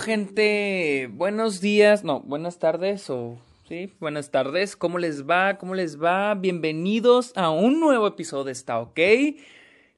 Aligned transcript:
gente? 0.00 1.10
Buenos 1.12 1.60
días, 1.60 2.04
no, 2.04 2.20
buenas 2.20 2.58
tardes 2.58 3.08
o 3.10 3.38
sí, 3.68 3.92
buenas 4.00 4.30
tardes. 4.30 4.74
¿Cómo 4.74 4.98
les 4.98 5.28
va? 5.28 5.58
¿Cómo 5.58 5.74
les 5.74 6.02
va? 6.02 6.34
Bienvenidos 6.34 7.32
a 7.36 7.50
un 7.50 7.78
nuevo 7.78 8.06
episodio 8.06 8.44
de 8.44 8.52
Está 8.52 8.78
OK. 8.80 8.98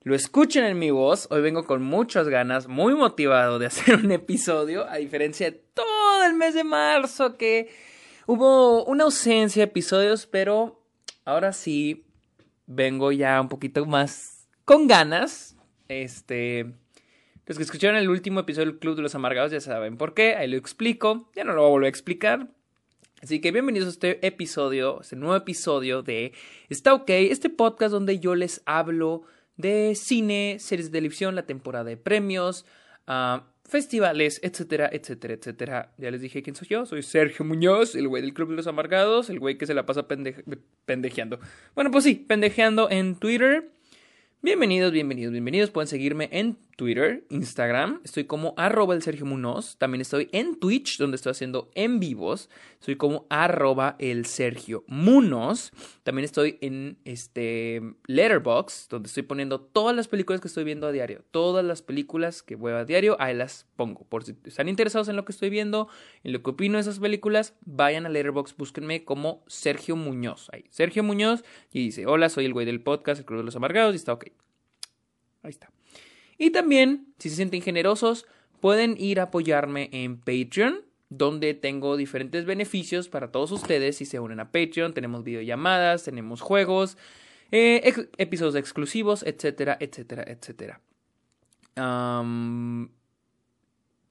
Lo 0.02 0.14
escuchen 0.14 0.64
en 0.64 0.78
mi 0.78 0.90
voz. 0.90 1.28
Hoy 1.30 1.40
vengo 1.40 1.64
con 1.64 1.82
muchas 1.82 2.28
ganas, 2.28 2.66
muy 2.66 2.94
motivado 2.94 3.58
de 3.58 3.66
hacer 3.68 3.96
un 3.96 4.10
episodio, 4.10 4.88
a 4.88 4.96
diferencia 4.96 5.50
de 5.50 5.62
todo 5.72 6.24
el 6.24 6.34
mes 6.34 6.54
de 6.54 6.64
marzo 6.64 7.36
que 7.38 7.70
hubo 8.26 8.84
una 8.84 9.04
ausencia 9.04 9.60
de 9.60 9.70
episodios, 9.70 10.26
pero 10.26 10.82
ahora 11.24 11.52
sí 11.52 12.04
vengo 12.66 13.12
ya 13.12 13.40
un 13.40 13.48
poquito 13.48 13.86
más 13.86 14.48
con 14.64 14.88
ganas. 14.88 15.56
Este, 15.88 16.74
los 17.52 17.58
que 17.58 17.64
escucharon 17.64 17.98
el 17.98 18.08
último 18.08 18.40
episodio 18.40 18.68
del 18.68 18.78
Club 18.78 18.96
de 18.96 19.02
los 19.02 19.14
Amargados 19.14 19.52
ya 19.52 19.60
saben 19.60 19.98
por 19.98 20.14
qué, 20.14 20.36
ahí 20.36 20.48
lo 20.48 20.56
explico, 20.56 21.28
ya 21.36 21.44
no 21.44 21.52
lo 21.52 21.60
voy 21.60 21.68
a 21.68 21.70
volver 21.72 21.86
a 21.86 21.90
explicar. 21.90 22.48
Así 23.20 23.42
que 23.42 23.52
bienvenidos 23.52 23.88
a 23.88 23.90
este 23.90 24.26
episodio, 24.26 25.02
este 25.02 25.16
nuevo 25.16 25.36
episodio 25.36 26.02
de 26.02 26.32
Está 26.70 26.94
OK, 26.94 27.10
este 27.10 27.50
podcast 27.50 27.92
donde 27.92 28.18
yo 28.20 28.34
les 28.36 28.62
hablo 28.64 29.24
de 29.58 29.94
cine, 29.96 30.56
series 30.60 30.90
de 30.90 30.96
televisión, 30.96 31.34
la 31.34 31.44
temporada 31.44 31.84
de 31.84 31.98
premios, 31.98 32.64
uh, 33.06 33.42
festivales, 33.68 34.40
etcétera, 34.42 34.88
etcétera, 34.90 35.34
etcétera. 35.34 35.92
Ya 35.98 36.10
les 36.10 36.22
dije 36.22 36.42
quién 36.42 36.56
soy 36.56 36.68
yo, 36.68 36.86
soy 36.86 37.02
Sergio 37.02 37.44
Muñoz, 37.44 37.94
el 37.94 38.08
güey 38.08 38.22
del 38.22 38.32
Club 38.32 38.48
de 38.48 38.56
los 38.56 38.66
Amargados, 38.66 39.28
el 39.28 39.40
güey 39.40 39.58
que 39.58 39.66
se 39.66 39.74
la 39.74 39.84
pasa 39.84 40.08
pendejeando. 40.86 41.38
Bueno, 41.74 41.90
pues 41.90 42.04
sí, 42.04 42.14
pendejeando 42.14 42.88
en 42.88 43.16
Twitter. 43.16 43.68
Bienvenidos, 44.44 44.90
bienvenidos, 44.90 45.30
bienvenidos. 45.30 45.70
Pueden 45.70 45.86
seguirme 45.86 46.28
en 46.32 46.56
Twitter, 46.76 47.24
Instagram. 47.30 48.00
Estoy 48.04 48.24
como 48.24 48.54
arroba 48.56 48.94
el 48.94 49.02
Sergio 49.02 49.26
Munoz. 49.26 49.76
También 49.78 50.00
estoy 50.00 50.28
en 50.32 50.58
Twitch, 50.58 50.98
donde 50.98 51.16
estoy 51.16 51.30
haciendo 51.30 51.70
en 51.74 52.00
vivos. 52.00 52.50
Soy 52.80 52.96
como 52.96 53.26
arroba 53.30 53.96
el 53.98 54.26
Sergio 54.26 54.84
Munoz. 54.86 55.72
También 56.02 56.24
estoy 56.24 56.58
en 56.60 56.98
este 57.04 57.82
Letterbox, 58.06 58.88
donde 58.88 59.08
estoy 59.08 59.22
poniendo 59.22 59.60
todas 59.60 59.94
las 59.94 60.08
películas 60.08 60.40
que 60.40 60.48
estoy 60.48 60.64
viendo 60.64 60.86
a 60.86 60.92
diario. 60.92 61.24
Todas 61.30 61.64
las 61.64 61.82
películas 61.82 62.42
que 62.42 62.56
voy 62.56 62.72
a 62.72 62.84
diario, 62.84 63.16
ahí 63.20 63.34
las 63.34 63.66
pongo. 63.76 64.04
Por 64.04 64.24
si 64.24 64.34
están 64.44 64.68
interesados 64.68 65.08
en 65.08 65.16
lo 65.16 65.24
que 65.24 65.32
estoy 65.32 65.50
viendo, 65.50 65.88
en 66.24 66.32
lo 66.32 66.42
que 66.42 66.50
opino 66.50 66.78
de 66.78 66.82
esas 66.82 66.98
películas, 66.98 67.54
vayan 67.64 68.06
a 68.06 68.08
Letterbox, 68.08 68.56
búsquenme 68.56 69.04
como 69.04 69.44
Sergio 69.46 69.96
Muñoz. 69.96 70.48
Ahí, 70.52 70.64
Sergio 70.70 71.02
Muñoz. 71.02 71.44
Y 71.72 71.84
dice, 71.84 72.06
hola, 72.06 72.28
soy 72.28 72.46
el 72.46 72.52
güey 72.52 72.66
del 72.66 72.80
podcast, 72.80 73.20
el 73.20 73.26
Club 73.26 73.40
de 73.40 73.44
los 73.44 73.56
Amargados. 73.56 73.94
Y 73.94 73.96
está 73.96 74.12
ok. 74.12 74.26
Ahí 75.42 75.50
está. 75.50 75.70
Y 76.42 76.50
también, 76.50 77.06
si 77.20 77.30
se 77.30 77.36
sienten 77.36 77.62
generosos, 77.62 78.26
pueden 78.58 78.96
ir 78.98 79.20
a 79.20 79.24
apoyarme 79.24 79.88
en 79.92 80.18
Patreon, 80.18 80.80
donde 81.08 81.54
tengo 81.54 81.96
diferentes 81.96 82.46
beneficios 82.46 83.08
para 83.08 83.30
todos 83.30 83.52
ustedes 83.52 83.98
si 83.98 84.06
se 84.06 84.18
unen 84.18 84.40
a 84.40 84.50
Patreon. 84.50 84.92
Tenemos 84.92 85.22
videollamadas, 85.22 86.02
tenemos 86.02 86.40
juegos, 86.40 86.98
eh, 87.52 88.08
episodios 88.18 88.56
exclusivos, 88.56 89.22
etcétera, 89.22 89.76
etcétera, 89.78 90.24
etcétera. 90.26 90.80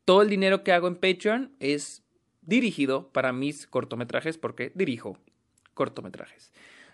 todo 0.05 0.21
el 0.21 0.29
dinero 0.29 0.63
que 0.63 0.71
hago 0.71 0.87
en 0.87 0.95
Patreon 0.95 1.51
es 1.59 2.01
dirigido 2.43 3.09
para 3.09 3.33
mis 3.33 3.67
cortometrajes 3.67 4.37
porque 4.37 4.71
dirijo 4.73 5.17
cortometrajes. 5.73 6.53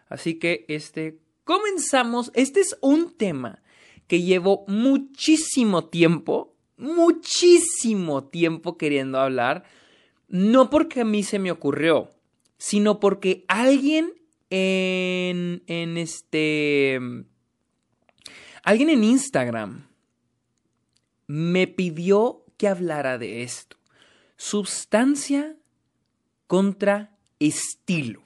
Así 0.09 0.39
que 0.39 0.65
este 0.67 1.19
comenzamos. 1.43 2.31
Este 2.33 2.59
es 2.59 2.75
un 2.81 3.15
tema 3.15 3.61
que 4.07 4.21
llevo 4.21 4.63
muchísimo 4.67 5.85
tiempo, 5.85 6.55
muchísimo 6.77 8.23
tiempo 8.23 8.77
queriendo 8.77 9.19
hablar, 9.19 9.63
no 10.27 10.69
porque 10.69 11.01
a 11.01 11.05
mí 11.05 11.23
se 11.23 11.39
me 11.39 11.51
ocurrió, 11.51 12.09
sino 12.57 12.99
porque 12.99 13.45
alguien 13.47 14.13
en, 14.49 15.63
en 15.67 15.97
este... 15.97 16.99
Alguien 18.63 18.89
en 18.89 19.03
Instagram 19.03 19.87
me 21.27 21.67
pidió 21.67 22.43
que 22.57 22.67
hablara 22.67 23.17
de 23.17 23.43
esto. 23.43 23.77
Substancia 24.35 25.55
contra 26.47 27.17
estilo. 27.39 28.21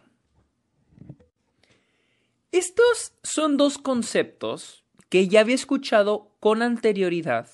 Estos 2.51 3.13
son 3.23 3.55
dos 3.57 3.77
conceptos 3.77 4.83
que 5.11 5.27
ya 5.27 5.41
había 5.41 5.55
escuchado 5.55 6.31
con 6.39 6.61
anterioridad 6.61 7.49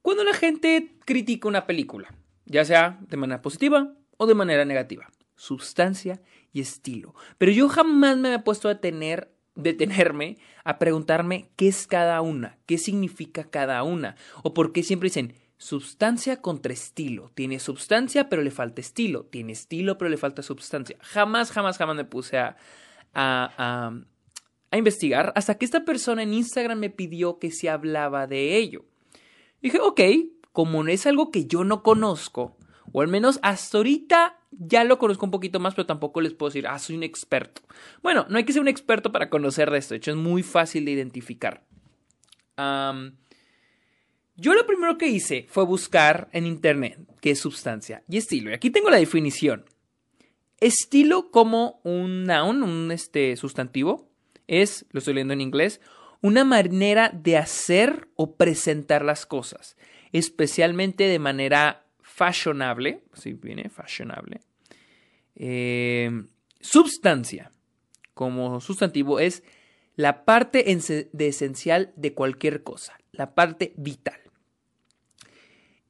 cuando 0.00 0.24
la 0.24 0.32
gente 0.32 0.96
critica 1.04 1.46
una 1.46 1.66
película, 1.66 2.14
ya 2.46 2.64
sea 2.64 2.98
de 3.08 3.18
manera 3.18 3.42
positiva 3.42 3.92
o 4.16 4.26
de 4.26 4.34
manera 4.34 4.64
negativa. 4.64 5.10
Sustancia 5.36 6.22
y 6.50 6.62
estilo. 6.62 7.14
Pero 7.36 7.52
yo 7.52 7.68
jamás 7.68 8.16
me 8.16 8.28
había 8.28 8.42
puesto 8.42 8.70
a 8.70 8.80
tener, 8.80 9.30
detenerme 9.54 10.38
a 10.64 10.78
preguntarme 10.78 11.50
qué 11.56 11.68
es 11.68 11.86
cada 11.86 12.22
una, 12.22 12.56
qué 12.64 12.78
significa 12.78 13.44
cada 13.44 13.82
una, 13.82 14.16
o 14.42 14.54
por 14.54 14.72
qué 14.72 14.82
siempre 14.82 15.08
dicen 15.08 15.34
sustancia 15.58 16.40
contra 16.40 16.72
estilo. 16.72 17.30
Tiene 17.34 17.58
sustancia 17.58 18.30
pero 18.30 18.40
le 18.40 18.50
falta 18.50 18.80
estilo. 18.80 19.26
Tiene 19.26 19.52
estilo 19.52 19.98
pero 19.98 20.08
le 20.08 20.16
falta 20.16 20.42
sustancia. 20.42 20.96
Jamás, 21.02 21.52
jamás, 21.52 21.76
jamás 21.76 21.96
me 21.96 22.06
puse 22.06 22.38
a 22.38 22.56
investigar 24.78 25.32
hasta 25.36 25.56
que 25.56 25.64
esta 25.64 25.84
persona 25.84 26.22
en 26.22 26.34
Instagram 26.34 26.78
me 26.78 26.90
pidió 26.90 27.38
que 27.38 27.50
se 27.50 27.68
hablaba 27.68 28.26
de 28.26 28.56
ello. 28.56 28.84
dije, 29.60 29.78
ok, 29.80 30.00
como 30.52 30.86
es 30.86 31.06
algo 31.06 31.30
que 31.30 31.46
yo 31.46 31.64
no 31.64 31.82
conozco, 31.82 32.56
o 32.92 33.00
al 33.00 33.08
menos 33.08 33.38
hasta 33.42 33.78
ahorita 33.78 34.38
ya 34.50 34.84
lo 34.84 34.98
conozco 34.98 35.24
un 35.24 35.30
poquito 35.30 35.60
más, 35.60 35.74
pero 35.74 35.86
tampoco 35.86 36.20
les 36.20 36.34
puedo 36.34 36.50
decir, 36.50 36.66
ah, 36.66 36.78
soy 36.78 36.96
un 36.96 37.02
experto. 37.02 37.62
Bueno, 38.02 38.26
no 38.28 38.36
hay 38.36 38.44
que 38.44 38.52
ser 38.52 38.62
un 38.62 38.68
experto 38.68 39.12
para 39.12 39.30
conocer 39.30 39.70
de 39.70 39.78
esto, 39.78 39.94
de 39.94 39.98
hecho 39.98 40.10
es 40.10 40.16
muy 40.16 40.42
fácil 40.42 40.84
de 40.84 40.92
identificar. 40.92 41.64
yo 44.36 44.54
lo 44.54 44.66
primero 44.66 44.98
que 44.98 45.08
hice 45.08 45.46
fue 45.48 45.64
buscar 45.64 46.28
en 46.32 46.46
internet 46.46 46.98
qué 47.20 47.30
es 47.30 47.40
sustancia 47.40 48.02
y 48.08 48.18
estilo. 48.18 48.50
Y 48.50 48.54
aquí 48.54 48.70
tengo 48.70 48.90
la 48.90 48.98
definición. 48.98 49.64
Estilo 50.60 51.30
como 51.30 51.80
un 51.82 52.24
noun, 52.24 52.62
un 52.62 52.92
este, 52.92 53.36
sustantivo, 53.36 54.11
es, 54.46 54.86
lo 54.90 54.98
estoy 54.98 55.14
leyendo 55.14 55.34
en 55.34 55.40
inglés, 55.40 55.80
una 56.20 56.44
manera 56.44 57.10
de 57.10 57.36
hacer 57.36 58.08
o 58.16 58.36
presentar 58.36 59.04
las 59.04 59.26
cosas, 59.26 59.76
especialmente 60.12 61.04
de 61.04 61.18
manera 61.18 61.84
fashionable, 62.00 63.02
si 63.14 63.32
viene 63.32 63.68
fashionable. 63.68 64.40
Eh, 65.34 66.24
substancia, 66.60 67.50
como 68.14 68.60
sustantivo, 68.60 69.18
es 69.18 69.42
la 69.96 70.24
parte 70.24 70.64
de 71.12 71.26
esencial 71.26 71.92
de 71.96 72.14
cualquier 72.14 72.62
cosa, 72.62 72.96
la 73.10 73.34
parte 73.34 73.72
vital. 73.76 74.20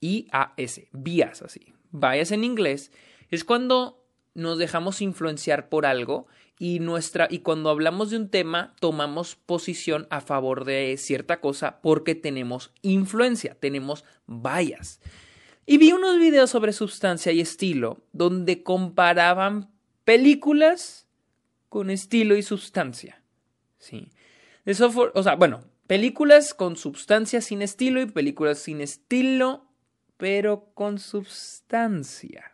I-A-S, 0.00 0.88
bias 0.92 1.42
así. 1.42 1.74
Bias 1.92 2.30
en 2.30 2.44
inglés 2.44 2.92
es 3.30 3.44
cuando 3.44 4.04
nos 4.34 4.58
dejamos 4.58 5.02
influenciar 5.02 5.68
por 5.68 5.86
algo 5.86 6.26
y 6.58 6.78
nuestra 6.78 7.26
y 7.30 7.40
cuando 7.40 7.70
hablamos 7.70 8.10
de 8.10 8.16
un 8.16 8.28
tema 8.28 8.74
tomamos 8.80 9.34
posición 9.34 10.06
a 10.10 10.20
favor 10.20 10.64
de 10.64 10.96
cierta 10.98 11.40
cosa 11.40 11.80
porque 11.80 12.14
tenemos 12.14 12.72
influencia, 12.82 13.56
tenemos 13.58 14.04
bias. 14.26 15.00
Y 15.66 15.78
vi 15.78 15.92
unos 15.92 16.18
videos 16.18 16.50
sobre 16.50 16.72
sustancia 16.72 17.32
y 17.32 17.40
estilo 17.40 17.98
donde 18.12 18.62
comparaban 18.62 19.70
películas 20.04 21.06
con 21.68 21.90
estilo 21.90 22.36
y 22.36 22.42
sustancia. 22.42 23.22
Sí. 23.78 24.08
Eso 24.64 24.90
o 25.14 25.22
sea, 25.22 25.36
bueno, 25.36 25.64
películas 25.86 26.54
con 26.54 26.76
sustancia 26.76 27.40
sin 27.40 27.62
estilo 27.62 28.00
y 28.00 28.06
películas 28.06 28.58
sin 28.58 28.80
estilo 28.80 29.70
pero 30.20 30.70
con 30.74 30.98
sustancia. 30.98 32.52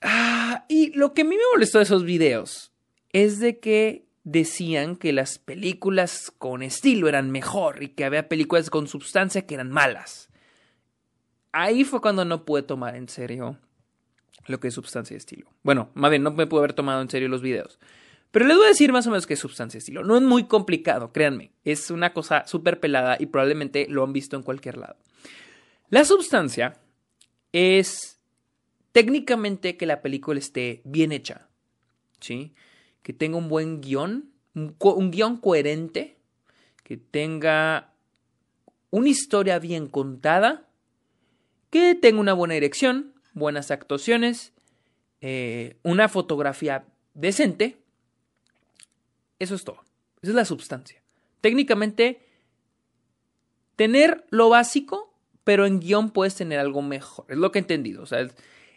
Ah, 0.00 0.64
y 0.68 0.92
lo 0.96 1.12
que 1.12 1.22
a 1.22 1.24
mí 1.24 1.36
me 1.36 1.42
molestó 1.52 1.78
de 1.78 1.84
esos 1.84 2.04
videos 2.04 2.70
es 3.12 3.40
de 3.40 3.58
que 3.58 4.05
decían 4.26 4.96
que 4.96 5.12
las 5.12 5.38
películas 5.38 6.32
con 6.36 6.64
estilo 6.64 7.08
eran 7.08 7.30
mejor 7.30 7.84
y 7.84 7.90
que 7.90 8.04
había 8.04 8.28
películas 8.28 8.70
con 8.70 8.88
sustancia 8.88 9.46
que 9.46 9.54
eran 9.54 9.70
malas. 9.70 10.30
Ahí 11.52 11.84
fue 11.84 12.00
cuando 12.00 12.24
no 12.24 12.44
pude 12.44 12.62
tomar 12.62 12.96
en 12.96 13.08
serio 13.08 13.56
lo 14.48 14.58
que 14.58 14.68
es 14.68 14.74
sustancia 14.74 15.14
y 15.14 15.18
estilo. 15.18 15.48
Bueno, 15.62 15.90
más 15.94 16.10
bien, 16.10 16.24
no 16.24 16.32
me 16.32 16.48
pude 16.48 16.58
haber 16.58 16.72
tomado 16.72 17.00
en 17.02 17.08
serio 17.08 17.28
los 17.28 17.40
videos. 17.40 17.78
Pero 18.32 18.46
les 18.46 18.56
voy 18.56 18.66
a 18.66 18.70
decir 18.70 18.92
más 18.92 19.06
o 19.06 19.10
menos 19.10 19.28
qué 19.28 19.34
es 19.34 19.40
sustancia 19.40 19.78
estilo. 19.78 20.02
No 20.02 20.16
es 20.16 20.22
muy 20.22 20.48
complicado, 20.48 21.12
créanme. 21.12 21.52
Es 21.64 21.92
una 21.92 22.12
cosa 22.12 22.48
súper 22.48 22.80
pelada 22.80 23.16
y 23.20 23.26
probablemente 23.26 23.86
lo 23.88 24.02
han 24.02 24.12
visto 24.12 24.34
en 24.34 24.42
cualquier 24.42 24.76
lado. 24.76 24.96
La 25.88 26.04
sustancia 26.04 26.80
es 27.52 28.20
técnicamente 28.90 29.76
que 29.76 29.86
la 29.86 30.02
película 30.02 30.40
esté 30.40 30.82
bien 30.84 31.12
hecha, 31.12 31.48
¿sí? 32.18 32.54
Que 33.06 33.12
tenga 33.12 33.36
un 33.36 33.48
buen 33.48 33.80
guion, 33.82 34.32
un, 34.52 35.10
guion 35.12 35.36
coherente, 35.36 36.16
que 36.82 36.96
tenga 36.96 37.92
una 38.90 39.08
historia 39.08 39.60
bien 39.60 39.86
contada, 39.86 40.68
que 41.70 41.94
tenga 41.94 42.18
una 42.18 42.32
buena 42.32 42.54
dirección, 42.54 43.14
buenas 43.32 43.70
actuaciones, 43.70 44.54
eh, 45.20 45.76
una 45.84 46.08
fotografía 46.08 46.84
decente. 47.14 47.78
Eso 49.38 49.54
es 49.54 49.62
todo. 49.62 49.84
Esa 50.20 50.32
es 50.32 50.34
la 50.34 50.44
sustancia. 50.44 51.00
Técnicamente, 51.42 52.26
tener 53.76 54.26
lo 54.30 54.48
básico, 54.48 55.14
pero 55.44 55.64
en 55.64 55.78
guion 55.78 56.10
puedes 56.10 56.34
tener 56.34 56.58
algo 56.58 56.82
mejor. 56.82 57.26
Es 57.28 57.36
lo 57.36 57.52
que 57.52 57.60
he 57.60 57.62
entendido. 57.62 58.02
O 58.02 58.06
sea, 58.06 58.26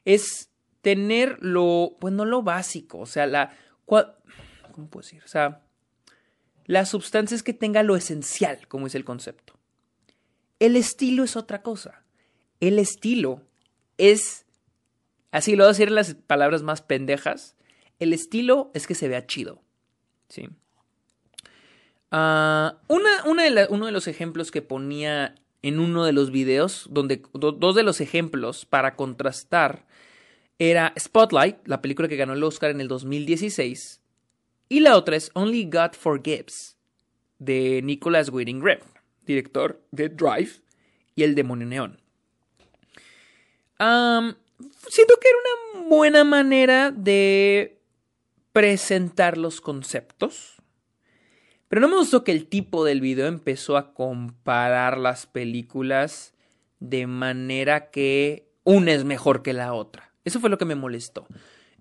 es, 0.05 0.51
tener 0.81 1.37
lo, 1.41 1.97
pues 1.99 2.13
no 2.13 2.25
lo 2.25 2.43
básico. 2.43 2.99
O 2.99 3.07
sea, 3.07 3.25
la... 3.25 3.57
¿Cómo 3.89 4.87
puedo 4.89 5.03
decir? 5.03 5.21
O 5.23 5.27
sea, 5.27 5.61
la 6.65 6.85
sustancia 6.85 7.35
es 7.35 7.43
que 7.43 7.53
tenga 7.53 7.83
lo 7.83 7.95
esencial, 7.95 8.67
como 8.67 8.87
es 8.87 8.95
el 8.95 9.03
concepto. 9.03 9.53
El 10.59 10.75
estilo 10.75 11.23
es 11.23 11.35
otra 11.35 11.61
cosa. 11.61 12.03
El 12.59 12.79
estilo 12.79 13.41
es 13.97 14.45
Así 15.31 15.55
lo 15.55 15.63
voy 15.63 15.69
a 15.69 15.73
decir 15.73 15.89
en 15.89 15.95
las 15.95 16.15
palabras 16.15 16.63
más 16.63 16.81
pendejas. 16.81 17.55
El 17.99 18.13
estilo 18.13 18.71
es 18.73 18.87
que 18.87 18.95
se 18.95 19.07
vea 19.07 19.27
chido. 19.27 19.61
Sí. 20.29 20.49
Ah, 22.11 22.79
una, 22.87 23.23
uno 23.25 23.85
de 23.85 23.91
los 23.91 24.07
ejemplos 24.07 24.51
que 24.51 24.61
ponía 24.61 25.35
en 25.61 25.79
uno 25.79 26.05
de 26.05 26.13
los 26.13 26.31
videos, 26.31 26.87
donde 26.89 27.21
dos 27.33 27.75
de 27.75 27.83
los 27.83 28.01
ejemplos 28.01 28.65
para 28.65 28.95
contrastar 28.95 29.85
era 30.59 30.93
Spotlight, 30.99 31.67
la 31.67 31.81
película 31.81 32.07
que 32.07 32.17
ganó 32.17 32.33
el 32.33 32.43
Oscar 32.43 32.69
en 32.69 32.81
el 32.81 32.87
2016, 32.87 34.01
y 34.69 34.81
la 34.81 34.95
otra 34.95 35.15
es 35.15 35.31
Only 35.33 35.65
God 35.65 35.93
Forgives, 35.93 36.77
de 37.39 37.81
Nicholas 37.83 38.29
Winding 38.29 38.61
Refn, 38.61 38.87
director 39.25 39.81
de 39.91 40.09
Drive 40.09 40.61
y 41.15 41.23
El 41.23 41.33
Demonio 41.33 41.65
Neón 41.65 41.99
siento 44.87 45.15
que 45.21 45.27
era 45.29 45.37
una 45.73 45.89
buena 45.89 46.23
manera 46.23 46.91
de 46.91 47.81
presentar 48.51 49.37
los 49.37 49.61
conceptos. 49.61 50.55
Pero 51.67 51.81
no 51.81 51.87
me 51.87 51.97
gustó 51.97 52.23
que 52.23 52.31
el 52.31 52.47
tipo 52.47 52.83
del 52.83 52.99
video 52.99 53.27
empezó 53.27 53.77
a 53.77 53.93
comparar 53.93 54.97
las 54.97 55.27
películas 55.27 56.33
de 56.79 57.05
manera 57.07 57.91
que 57.91 58.49
una 58.63 58.91
es 58.93 59.03
mejor 59.05 59.43
que 59.43 59.53
la 59.53 59.73
otra. 59.73 60.08
Eso 60.29 60.39
fue 60.39 60.51
lo 60.51 60.59
que 60.59 60.65
me 60.65 60.75
molestó. 60.75 61.25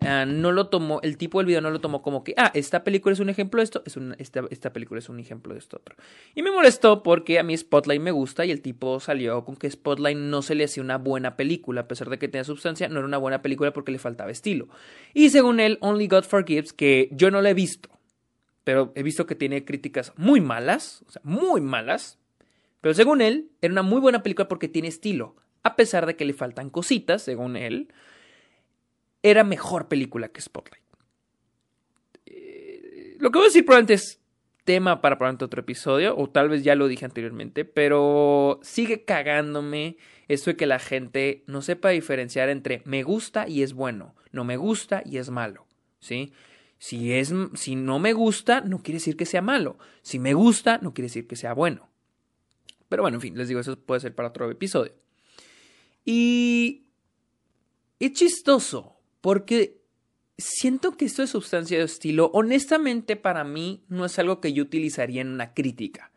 Ah, 0.01 0.25
no 0.25 0.53
lo 0.53 0.69
tomó, 0.69 1.01
el 1.03 1.19
tipo 1.19 1.37
del 1.37 1.47
video 1.49 1.61
no 1.61 1.71
lo 1.71 1.83
tomó 1.83 2.01
como 2.01 2.25
que, 2.25 2.33
ah, 2.39 2.51
esta 2.55 2.83
película 2.83 3.13
es 3.13 3.21
un 3.21 3.29
ejemplo 3.29 3.61
de 3.61 3.65
esto, 3.65 3.83
es 3.85 3.99
esta, 4.17 4.45
esta, 4.49 4.73
película 4.73 5.01
es 5.01 5.11
un 5.11 5.21
ejemplo 5.21 5.53
de 5.53 5.59
esto 5.59 5.77
otro. 5.77 5.97
Y 6.35 6.43
me 6.43 6.51
molestó 6.51 7.03
porque 7.03 7.39
a 7.39 7.43
mí 7.43 7.55
Spotlight 7.55 8.01
me 8.01 8.11
gusta 8.11 8.47
y 8.47 8.51
el 8.51 8.63
tipo 8.63 9.01
salió 9.01 9.45
con 9.45 9.57
que 9.57 9.71
Spotlight 9.71 10.17
no 10.17 10.41
se 10.41 10.55
le 10.55 10.65
hacía 10.65 10.83
una 10.83 10.97
buena 10.97 11.37
película, 11.37 11.83
a 11.83 11.89
pesar 11.89 12.09
de 12.09 12.19
que 12.19 12.29
tenía 12.29 12.45
sustancia, 12.45 12.89
no 12.89 13.01
era 13.01 13.07
una 13.07 13.19
buena 13.19 13.43
película 13.43 13.75
porque 13.75 13.93
le 13.93 13.99
faltaba 13.99 14.31
estilo. 14.31 14.69
Y 15.13 15.29
según 15.29 15.61
él, 15.61 15.77
Only 15.83 16.09
God 16.09 16.25
Forgives, 16.25 16.73
que 16.73 17.11
yo 17.13 17.31
no 17.31 17.43
la 17.43 17.51
he 17.51 17.55
visto, 17.55 17.91
pero 18.65 18.93
he 18.95 19.03
visto 19.03 19.27
que 19.27 19.35
tiene 19.35 19.67
críticas 19.67 20.15
muy 20.17 20.41
malas, 20.41 21.05
o 21.07 21.11
sea, 21.11 21.21
muy 21.23 21.61
malas, 21.61 22.19
pero 22.81 22.95
según 22.95 23.21
él, 23.21 23.51
era 23.61 23.73
una 23.73 23.83
muy 23.83 24.01
buena 24.01 24.23
película 24.23 24.49
porque 24.49 24.69
tiene 24.69 24.89
estilo, 24.89 25.37
a 25.65 25.77
pesar 25.77 26.07
de 26.07 26.15
que 26.17 26.25
le 26.25 26.33
faltan 26.33 26.71
cositas, 26.71 27.21
según 27.21 27.57
él 27.57 27.89
era 29.23 29.45
mejor 29.45 29.89
película 29.89 30.29
que 30.29 30.41
Spotlight. 30.41 30.83
Eh, 32.27 33.17
lo 33.19 33.31
que 33.31 33.39
voy 33.39 33.47
a 33.47 33.49
decir 33.49 33.65
probablemente 33.65 33.95
es 33.95 34.21
tema 34.65 35.01
para 35.01 35.17
probablemente 35.17 35.47
otro 35.47 35.61
episodio, 35.63 36.15
o 36.17 36.29
tal 36.29 36.51
vez 36.51 36.63
ya 36.63 36.75
lo 36.75 36.89
dije 36.89 37.07
anteriormente, 37.07 37.65
pero 37.65 38.61
sigue 38.63 39.05
cagándome 39.05 39.97
esto 40.29 40.51
de 40.51 40.57
que 40.57 40.67
la 40.67 40.79
gente 40.79 41.43
no 41.47 41.63
sepa 41.63 41.89
diferenciar 41.89 42.51
entre 42.51 42.83
me 42.85 43.03
gusta 43.03 43.49
y 43.49 43.63
es 43.63 43.73
bueno, 43.73 44.15
no 44.31 44.45
me 44.45 44.59
gusta 44.59 45.03
y 45.07 45.17
es 45.17 45.31
malo, 45.31 45.67
¿sí? 46.01 46.35
Si, 46.79 47.15
es, 47.15 47.33
si 47.55 47.77
no 47.77 47.99
me 47.99 48.13
gusta, 48.13 48.61
no 48.61 48.83
quiere 48.83 48.99
decir 48.99 49.17
que 49.17 49.27
sea 49.27 49.43
malo. 49.43 49.79
Si 50.03 50.19
me 50.19 50.35
gusta, 50.35 50.79
no 50.83 50.95
quiere 50.95 51.07
decir 51.07 51.27
que 51.27 51.35
sea 51.35 51.53
bueno. 51.53 51.89
Pero 52.89 53.03
bueno, 53.03 53.17
en 53.17 53.21
fin, 53.21 53.37
les 53.37 53.49
digo, 53.49 53.61
eso 53.61 53.79
puede 53.79 54.01
ser 54.01 54.15
para 54.15 54.29
otro 54.29 54.51
episodio. 54.51 54.93
Y 56.05 56.85
es 57.99 58.13
chistoso, 58.13 58.98
porque 59.21 59.81
siento 60.37 60.97
que 60.97 61.05
esto 61.05 61.23
de 61.23 61.29
sustancia 61.29 61.79
de 61.79 61.85
estilo, 61.85 62.31
honestamente 62.33 63.17
para 63.17 63.45
mí 63.45 63.85
no 63.89 64.05
es 64.05 64.19
algo 64.19 64.41
que 64.41 64.53
yo 64.53 64.63
utilizaría 64.63 65.21
en 65.21 65.29
una 65.29 65.55
crítica. 65.55 66.13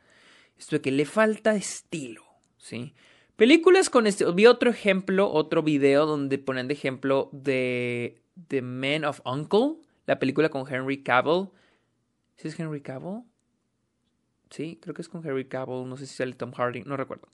Esto 0.57 0.75
de 0.75 0.81
que 0.81 0.91
le 0.91 1.05
falta 1.05 1.55
estilo, 1.55 2.23
¿sí? 2.57 2.93
Películas 3.35 3.89
con 3.89 4.05
este... 4.05 4.31
Vi 4.31 4.45
otro 4.45 4.69
ejemplo, 4.69 5.31
otro 5.31 5.63
video 5.63 6.05
donde 6.05 6.37
ponen 6.37 6.67
de 6.67 6.75
ejemplo 6.75 7.29
de 7.31 8.21
The 8.47 8.61
Man 8.61 9.03
of 9.03 9.21
Uncle, 9.25 9.77
la 10.05 10.19
película 10.19 10.49
con 10.49 10.71
Henry 10.71 11.01
Cavill. 11.01 11.49
¿Sí 12.35 12.49
es 12.49 12.59
Henry 12.59 12.81
Cavill? 12.81 13.23
Sí, 14.51 14.77
creo 14.79 14.93
que 14.93 15.01
es 15.01 15.09
con 15.09 15.25
Henry 15.25 15.45
Cavill, 15.45 15.89
no 15.89 15.97
sé 15.97 16.05
si 16.05 16.15
sale 16.15 16.33
Tom 16.33 16.51
Hardy, 16.51 16.83
no 16.83 16.97
recuerdo. 16.97 17.27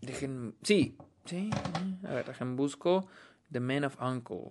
dejen, 0.00 0.54
sí, 0.62 0.96
Sí, 1.28 1.50
a 2.08 2.14
ver, 2.14 2.24
dejen 2.24 2.56
busco. 2.56 3.06
The 3.50 3.60
Man 3.60 3.84
of 3.84 4.00
Uncle. 4.00 4.50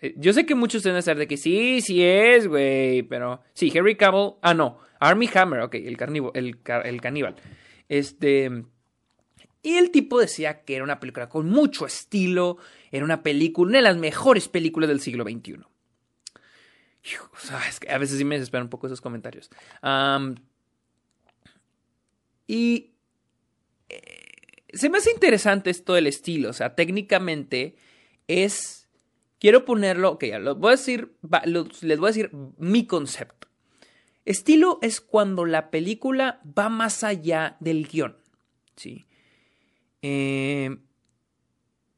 Eh, 0.00 0.14
yo 0.16 0.32
sé 0.32 0.46
que 0.46 0.54
muchos 0.54 0.82
deben 0.82 0.98
estar 0.98 1.16
de 1.16 1.26
que 1.26 1.36
sí, 1.36 1.80
sí 1.80 2.02
es, 2.02 2.46
güey. 2.46 3.02
Pero 3.02 3.42
sí, 3.54 3.72
Harry 3.76 3.96
Cavill. 3.96 4.34
Ah, 4.42 4.54
no. 4.54 4.78
Army 5.00 5.28
Hammer, 5.34 5.60
ok, 5.60 5.74
el, 5.74 5.96
carnivo, 5.96 6.32
el, 6.34 6.58
el 6.84 7.00
caníbal. 7.00 7.36
Este. 7.88 8.64
Y 9.62 9.74
el 9.74 9.90
tipo 9.90 10.18
decía 10.20 10.62
que 10.64 10.76
era 10.76 10.84
una 10.84 11.00
película 11.00 11.28
con 11.28 11.48
mucho 11.48 11.86
estilo. 11.86 12.58
Era 12.90 13.04
una 13.04 13.22
película, 13.22 13.68
una 13.68 13.78
de 13.78 13.82
las 13.82 13.96
mejores 13.96 14.48
películas 14.48 14.88
del 14.88 15.00
siglo 15.00 15.24
XXI. 15.24 15.60
es 17.68 17.80
que 17.80 17.90
a 17.90 17.98
veces 17.98 18.18
sí 18.18 18.24
me 18.24 18.36
desesperan 18.36 18.66
un 18.66 18.70
poco 18.70 18.86
esos 18.86 19.00
comentarios. 19.00 19.50
y. 22.46 22.94
Se 24.78 24.88
me 24.88 24.98
hace 24.98 25.10
interesante 25.10 25.70
esto 25.70 25.94
del 25.94 26.06
estilo. 26.06 26.50
O 26.50 26.52
sea, 26.52 26.74
técnicamente 26.74 27.76
es. 28.28 28.88
Quiero 29.38 29.64
ponerlo. 29.64 30.12
Ok, 30.12 30.22
les 30.22 30.54
voy 30.56 30.68
a 30.68 30.76
decir. 30.76 31.12
les 31.82 31.98
voy 31.98 32.06
a 32.06 32.12
decir 32.12 32.30
mi 32.58 32.86
concepto. 32.86 33.48
Estilo 34.24 34.78
es 34.82 35.00
cuando 35.00 35.46
la 35.46 35.70
película 35.70 36.40
va 36.58 36.68
más 36.68 37.02
allá 37.02 37.56
del 37.60 37.88
guion. 37.88 38.16
¿sí? 38.76 39.06
Eh, 40.02 40.76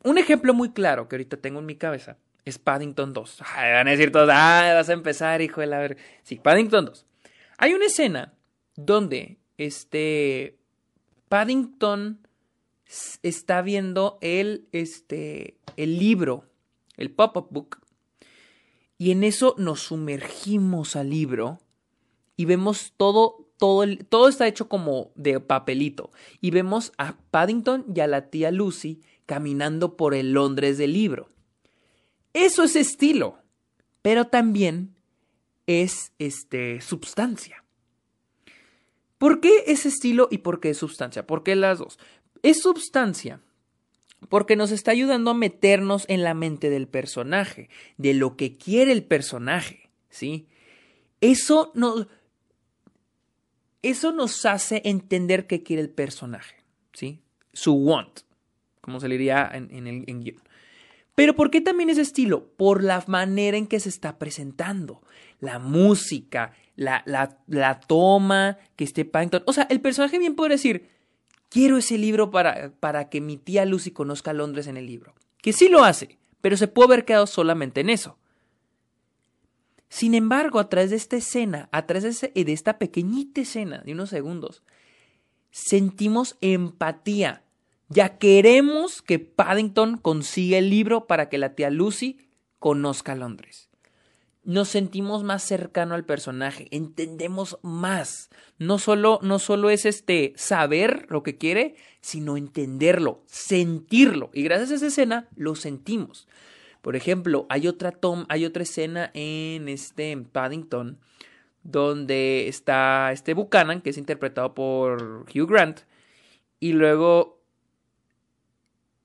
un 0.04 0.18
ejemplo 0.18 0.54
muy 0.54 0.72
claro 0.72 1.08
que 1.08 1.16
ahorita 1.16 1.38
tengo 1.38 1.58
en 1.58 1.66
mi 1.66 1.76
cabeza 1.76 2.18
es 2.44 2.58
Paddington 2.58 3.12
2. 3.12 3.42
van 3.56 3.88
a 3.88 3.90
decir 3.90 4.12
todos, 4.12 4.30
ah, 4.32 4.72
vas 4.74 4.88
a 4.88 4.92
empezar, 4.92 5.42
hijo 5.42 5.60
de 5.60 5.66
la 5.66 5.78
ver. 5.78 5.96
Sí, 6.22 6.36
Paddington 6.36 6.86
2. 6.86 7.06
Hay 7.58 7.74
una 7.74 7.86
escena 7.86 8.32
donde 8.76 9.38
este 9.58 10.58
Paddington 11.28 12.26
está 13.22 13.62
viendo 13.62 14.18
el, 14.20 14.68
este, 14.72 15.56
el 15.76 15.98
libro, 15.98 16.44
el 16.96 17.10
pop-up 17.10 17.48
book, 17.50 17.78
y 18.98 19.12
en 19.12 19.24
eso 19.24 19.54
nos 19.58 19.80
sumergimos 19.80 20.96
al 20.96 21.10
libro 21.10 21.60
y 22.36 22.44
vemos 22.44 22.92
todo, 22.96 23.48
todo, 23.58 23.84
todo 24.08 24.28
está 24.28 24.46
hecho 24.46 24.68
como 24.68 25.12
de 25.14 25.40
papelito, 25.40 26.10
y 26.40 26.50
vemos 26.50 26.92
a 26.98 27.16
Paddington 27.30 27.86
y 27.94 28.00
a 28.00 28.06
la 28.06 28.28
tía 28.30 28.50
Lucy 28.50 29.00
caminando 29.26 29.96
por 29.96 30.14
el 30.14 30.32
Londres 30.32 30.76
del 30.76 30.92
libro. 30.92 31.30
Eso 32.32 32.62
es 32.64 32.76
estilo, 32.76 33.38
pero 34.02 34.26
también 34.26 34.96
es 35.66 36.12
este, 36.18 36.80
substancia. 36.80 37.64
¿Por 39.18 39.40
qué 39.40 39.64
es 39.66 39.84
estilo 39.84 40.28
y 40.30 40.38
por 40.38 40.60
qué 40.60 40.70
es 40.70 40.78
substancia? 40.78 41.26
¿Por 41.26 41.42
qué 41.42 41.54
las 41.54 41.78
dos? 41.78 41.98
Es 42.42 42.62
substancia 42.62 43.40
porque 44.28 44.56
nos 44.56 44.70
está 44.70 44.90
ayudando 44.90 45.30
a 45.30 45.34
meternos 45.34 46.04
en 46.08 46.22
la 46.22 46.34
mente 46.34 46.70
del 46.70 46.88
personaje, 46.88 47.70
de 47.96 48.14
lo 48.14 48.36
que 48.36 48.56
quiere 48.56 48.92
el 48.92 49.04
personaje, 49.04 49.90
¿sí? 50.10 50.46
Eso 51.20 51.72
nos, 51.74 52.06
eso 53.82 54.12
nos 54.12 54.44
hace 54.44 54.82
entender 54.84 55.46
qué 55.46 55.62
quiere 55.62 55.82
el 55.82 55.90
personaje, 55.90 56.56
¿sí? 56.92 57.22
Su 57.52 57.74
want, 57.74 58.20
como 58.80 59.00
se 59.00 59.08
le 59.08 59.16
diría 59.16 59.50
en, 59.52 59.86
el 59.86 60.04
guion. 60.04 60.42
Pero 61.14 61.34
¿por 61.34 61.50
qué 61.50 61.60
también 61.60 61.90
ese 61.90 62.02
estilo? 62.02 62.52
Por 62.56 62.82
la 62.82 63.02
manera 63.06 63.56
en 63.56 63.66
que 63.66 63.80
se 63.80 63.88
está 63.88 64.18
presentando. 64.18 65.02
La 65.38 65.58
música, 65.58 66.52
la, 66.76 67.02
la, 67.04 67.38
la 67.46 67.80
toma 67.80 68.58
que 68.76 68.84
esté 68.84 69.04
Paddington. 69.04 69.42
O 69.46 69.52
sea, 69.52 69.64
el 69.64 69.80
personaje 69.80 70.18
bien 70.18 70.34
puede 70.34 70.54
decir, 70.54 70.88
quiero 71.50 71.76
ese 71.76 71.98
libro 71.98 72.30
para, 72.30 72.72
para 72.80 73.10
que 73.10 73.20
mi 73.20 73.36
tía 73.36 73.66
Lucy 73.66 73.90
conozca 73.90 74.32
Londres 74.32 74.66
en 74.66 74.78
el 74.78 74.86
libro. 74.86 75.14
Que 75.42 75.52
sí 75.52 75.68
lo 75.68 75.84
hace, 75.84 76.18
pero 76.40 76.56
se 76.56 76.68
puede 76.68 76.86
haber 76.86 77.04
quedado 77.04 77.26
solamente 77.26 77.82
en 77.82 77.90
eso. 77.90 78.16
Sin 79.90 80.14
embargo, 80.14 80.60
a 80.60 80.68
través 80.68 80.90
de 80.90 80.96
esta 80.96 81.16
escena, 81.16 81.68
a 81.72 81.86
través 81.86 82.20
de, 82.20 82.44
de 82.44 82.52
esta 82.52 82.78
pequeñita 82.78 83.40
escena 83.40 83.82
de 83.84 83.92
unos 83.92 84.08
segundos, 84.08 84.62
sentimos 85.50 86.38
empatía. 86.40 87.42
Ya 87.88 88.18
queremos 88.18 89.02
que 89.02 89.18
Paddington 89.18 89.98
consiga 89.98 90.58
el 90.58 90.70
libro 90.70 91.06
para 91.08 91.28
que 91.28 91.38
la 91.38 91.56
tía 91.56 91.70
Lucy 91.70 92.20
conozca 92.60 93.16
Londres. 93.16 93.69
Nos 94.42 94.68
sentimos 94.68 95.22
más 95.22 95.42
cercano 95.42 95.94
al 95.94 96.04
personaje, 96.04 96.68
entendemos 96.70 97.58
más. 97.62 98.30
No 98.58 98.78
solo, 98.78 99.18
no 99.22 99.38
solo 99.38 99.70
es 99.70 99.84
este 99.84 100.32
saber 100.36 101.06
lo 101.10 101.22
que 101.22 101.36
quiere, 101.36 101.76
sino 102.00 102.36
entenderlo, 102.36 103.22
sentirlo. 103.26 104.30
Y 104.32 104.42
gracias 104.42 104.70
a 104.70 104.74
esa 104.76 104.86
escena 104.86 105.28
lo 105.36 105.54
sentimos. 105.54 106.26
Por 106.80 106.96
ejemplo, 106.96 107.46
hay 107.50 107.68
otra 107.68 107.92
tom, 107.92 108.24
hay 108.28 108.46
otra 108.46 108.62
escena 108.62 109.10
en 109.12 109.68
este 109.68 110.16
Paddington 110.16 110.98
donde 111.62 112.48
está 112.48 113.12
este 113.12 113.34
Buchanan, 113.34 113.82
que 113.82 113.90
es 113.90 113.98
interpretado 113.98 114.54
por 114.54 115.26
Hugh 115.34 115.48
Grant, 115.48 115.80
y 116.58 116.72
luego 116.72 117.42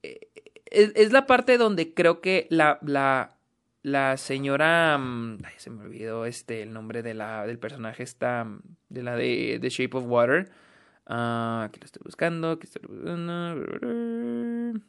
eh, 0.03 0.29
es, 0.65 1.11
la 1.11 1.25
parte 1.25 1.57
donde 1.57 1.93
creo 1.93 2.21
que 2.21 2.47
la, 2.49 2.79
la, 2.81 3.34
la 3.85 4.17
señora, 4.17 4.97
mm, 4.97 5.37
se 5.57 5.69
me 5.69 5.83
olvidó 5.83 6.25
este, 6.25 6.63
el 6.63 6.73
nombre 6.73 7.03
de 7.03 7.13
la, 7.13 7.45
del 7.45 7.59
personaje, 7.59 8.01
está, 8.01 8.47
de 8.89 9.03
la 9.03 9.15
de 9.15 9.59
The 9.61 9.69
Shape 9.69 9.95
of 9.95 10.05
Water, 10.07 10.49
uh, 11.07 11.61
aquí 11.65 11.79
lo 11.79 11.85
estoy 11.85 12.01
buscando, 12.03 12.49
aquí 12.49 12.65
estoy 12.65 12.81
buscando, 12.87 14.81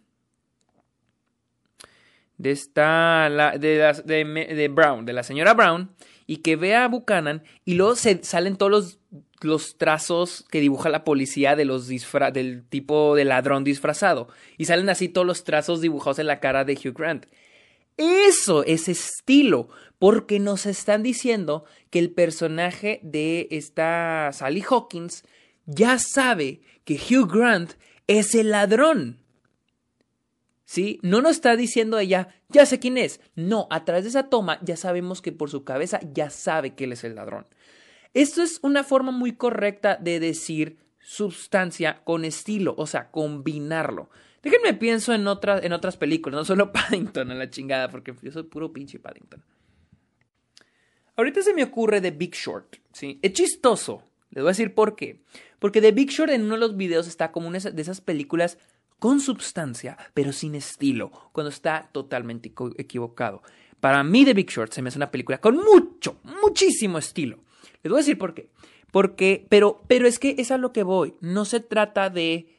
de 2.38 2.50
esta, 2.50 3.28
la, 3.28 3.58
de, 3.58 3.92
de, 4.06 4.24
de 4.24 4.68
Brown, 4.68 5.04
de 5.04 5.12
la 5.12 5.22
señora 5.22 5.52
Brown, 5.52 5.90
y 6.26 6.38
que 6.38 6.56
vea 6.56 6.84
a 6.84 6.88
Buchanan 6.88 7.42
y 7.66 7.74
luego 7.74 7.96
se 7.96 8.24
salen 8.24 8.56
todos 8.56 8.72
los, 8.72 8.98
los 9.42 9.76
trazos 9.76 10.46
que 10.50 10.60
dibuja 10.60 10.88
la 10.88 11.04
policía 11.04 11.54
de 11.54 11.66
los 11.66 11.86
disfra 11.86 12.30
del 12.30 12.66
tipo 12.66 13.14
de 13.14 13.26
ladrón 13.26 13.62
disfrazado. 13.62 14.28
Y 14.56 14.64
salen 14.64 14.88
así 14.88 15.10
todos 15.10 15.26
los 15.26 15.44
trazos 15.44 15.82
dibujados 15.82 16.18
en 16.18 16.28
la 16.28 16.40
cara 16.40 16.64
de 16.64 16.74
Hugh 16.74 16.96
Grant. 16.96 17.26
Eso 17.96 18.62
es 18.64 18.88
estilo, 18.88 19.68
porque 19.98 20.38
nos 20.38 20.66
están 20.66 21.02
diciendo 21.02 21.64
que 21.90 21.98
el 21.98 22.10
personaje 22.10 23.00
de 23.02 23.48
esta 23.50 24.30
Sally 24.32 24.62
Hawkins 24.68 25.24
ya 25.64 25.98
sabe 25.98 26.60
que 26.84 26.94
Hugh 26.94 27.30
Grant 27.32 27.72
es 28.06 28.34
el 28.34 28.50
ladrón. 28.50 29.18
¿Sí? 30.64 30.98
No 31.02 31.22
nos 31.22 31.32
está 31.32 31.56
diciendo 31.56 31.98
ella, 31.98 32.34
ya 32.48 32.66
sé 32.66 32.80
quién 32.80 32.98
es. 32.98 33.20
No, 33.36 33.68
a 33.70 33.84
través 33.84 34.04
de 34.04 34.10
esa 34.10 34.28
toma 34.28 34.58
ya 34.62 34.76
sabemos 34.76 35.22
que 35.22 35.32
por 35.32 35.48
su 35.48 35.64
cabeza 35.64 36.00
ya 36.12 36.28
sabe 36.28 36.74
que 36.74 36.84
él 36.84 36.92
es 36.92 37.04
el 37.04 37.14
ladrón. 37.14 37.46
Esto 38.14 38.42
es 38.42 38.58
una 38.62 38.82
forma 38.82 39.12
muy 39.12 39.32
correcta 39.32 39.96
de 39.96 40.20
decir 40.20 40.78
sustancia 40.98 42.02
con 42.04 42.24
estilo, 42.24 42.74
o 42.76 42.86
sea, 42.86 43.10
combinarlo. 43.10 44.10
Déjenme 44.46 44.74
pienso 44.74 45.12
en, 45.12 45.22
en 45.22 45.72
otras 45.72 45.96
películas, 45.96 46.38
no 46.38 46.44
solo 46.44 46.70
Paddington 46.72 47.32
a 47.32 47.34
la 47.34 47.50
chingada, 47.50 47.90
porque 47.90 48.14
yo 48.22 48.30
soy 48.30 48.44
puro 48.44 48.72
pinche 48.72 49.00
Paddington. 49.00 49.42
Ahorita 51.16 51.42
se 51.42 51.52
me 51.52 51.64
ocurre 51.64 52.00
The 52.00 52.12
Big 52.12 52.32
Short, 52.32 52.76
¿sí? 52.92 53.18
Es 53.22 53.32
chistoso. 53.32 54.04
Les 54.30 54.44
voy 54.44 54.50
a 54.50 54.52
decir 54.52 54.72
por 54.72 54.94
qué. 54.94 55.20
Porque 55.58 55.80
The 55.80 55.90
Big 55.90 56.10
Short 56.10 56.30
en 56.30 56.42
uno 56.44 56.54
de 56.54 56.60
los 56.60 56.76
videos 56.76 57.08
está 57.08 57.32
como 57.32 57.48
una 57.48 57.58
de 57.58 57.82
esas 57.82 58.00
películas 58.00 58.56
con 59.00 59.18
substancia, 59.18 59.98
pero 60.14 60.32
sin 60.32 60.54
estilo, 60.54 61.10
cuando 61.32 61.50
está 61.50 61.88
totalmente 61.90 62.52
equivocado. 62.78 63.42
Para 63.80 64.04
mí, 64.04 64.24
The 64.24 64.34
Big 64.34 64.48
Short 64.48 64.72
se 64.72 64.80
me 64.80 64.90
hace 64.90 64.98
una 64.98 65.10
película 65.10 65.38
con 65.38 65.56
mucho, 65.56 66.20
muchísimo 66.40 66.98
estilo. 66.98 67.40
Les 67.82 67.90
voy 67.90 67.98
a 67.98 68.02
decir 68.02 68.16
por 68.16 68.32
qué. 68.32 68.48
Porque, 68.92 69.44
pero, 69.48 69.82
pero 69.88 70.06
es 70.06 70.20
que 70.20 70.36
es 70.38 70.52
a 70.52 70.56
lo 70.56 70.72
que 70.72 70.84
voy. 70.84 71.14
No 71.20 71.44
se 71.44 71.58
trata 71.58 72.10
de 72.10 72.55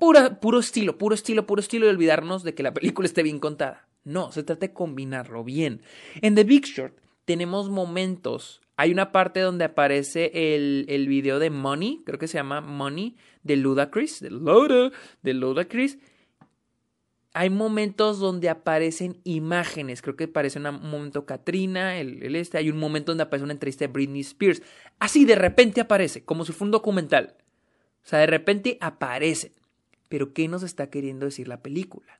pura, 0.00 0.40
puro 0.40 0.58
estilo, 0.58 0.98
puro 0.98 1.14
estilo, 1.14 1.46
puro 1.46 1.60
estilo 1.60 1.86
y 1.86 1.90
olvidarnos 1.90 2.42
de 2.42 2.54
que 2.54 2.64
la 2.64 2.74
película 2.74 3.06
esté 3.06 3.22
bien 3.22 3.38
contada. 3.38 3.86
No, 4.02 4.32
se 4.32 4.42
trata 4.42 4.66
de 4.66 4.72
combinarlo 4.72 5.44
bien. 5.44 5.82
En 6.22 6.34
The 6.34 6.44
Big 6.44 6.64
Short 6.64 6.96
tenemos 7.24 7.70
momentos. 7.70 8.60
Hay 8.76 8.90
una 8.90 9.12
parte 9.12 9.40
donde 9.40 9.64
aparece 9.64 10.32
el, 10.56 10.86
el 10.88 11.06
video 11.06 11.38
de 11.38 11.50
Money, 11.50 12.02
creo 12.04 12.18
que 12.18 12.26
se 12.26 12.38
llama 12.38 12.62
Money, 12.62 13.16
de 13.42 13.56
Ludacris, 13.56 14.20
de 14.20 14.30
Luda, 14.30 14.90
de 15.22 15.34
Ludacris. 15.34 15.98
Hay 17.32 17.50
momentos 17.50 18.18
donde 18.18 18.48
aparecen 18.48 19.20
imágenes, 19.22 20.02
creo 20.02 20.16
que 20.16 20.24
aparece 20.24 20.58
un 20.58 20.90
momento 20.90 21.26
Katrina, 21.26 22.00
el, 22.00 22.34
este, 22.34 22.58
hay 22.58 22.70
un 22.70 22.78
momento 22.78 23.12
donde 23.12 23.22
aparece 23.22 23.44
una 23.44 23.52
entrevista 23.52 23.84
de 23.84 23.92
Britney 23.92 24.22
Spears. 24.22 24.62
Así 24.98 25.24
de 25.24 25.36
repente 25.36 25.80
aparece, 25.80 26.24
como 26.24 26.44
si 26.44 26.52
fuera 26.52 26.64
un 26.66 26.72
documental. 26.72 27.36
O 28.02 28.08
sea, 28.08 28.18
de 28.18 28.26
repente 28.26 28.78
aparece. 28.80 29.52
Pero 30.10 30.34
¿qué 30.34 30.48
nos 30.48 30.64
está 30.64 30.90
queriendo 30.90 31.26
decir 31.26 31.46
la 31.46 31.62
película? 31.62 32.18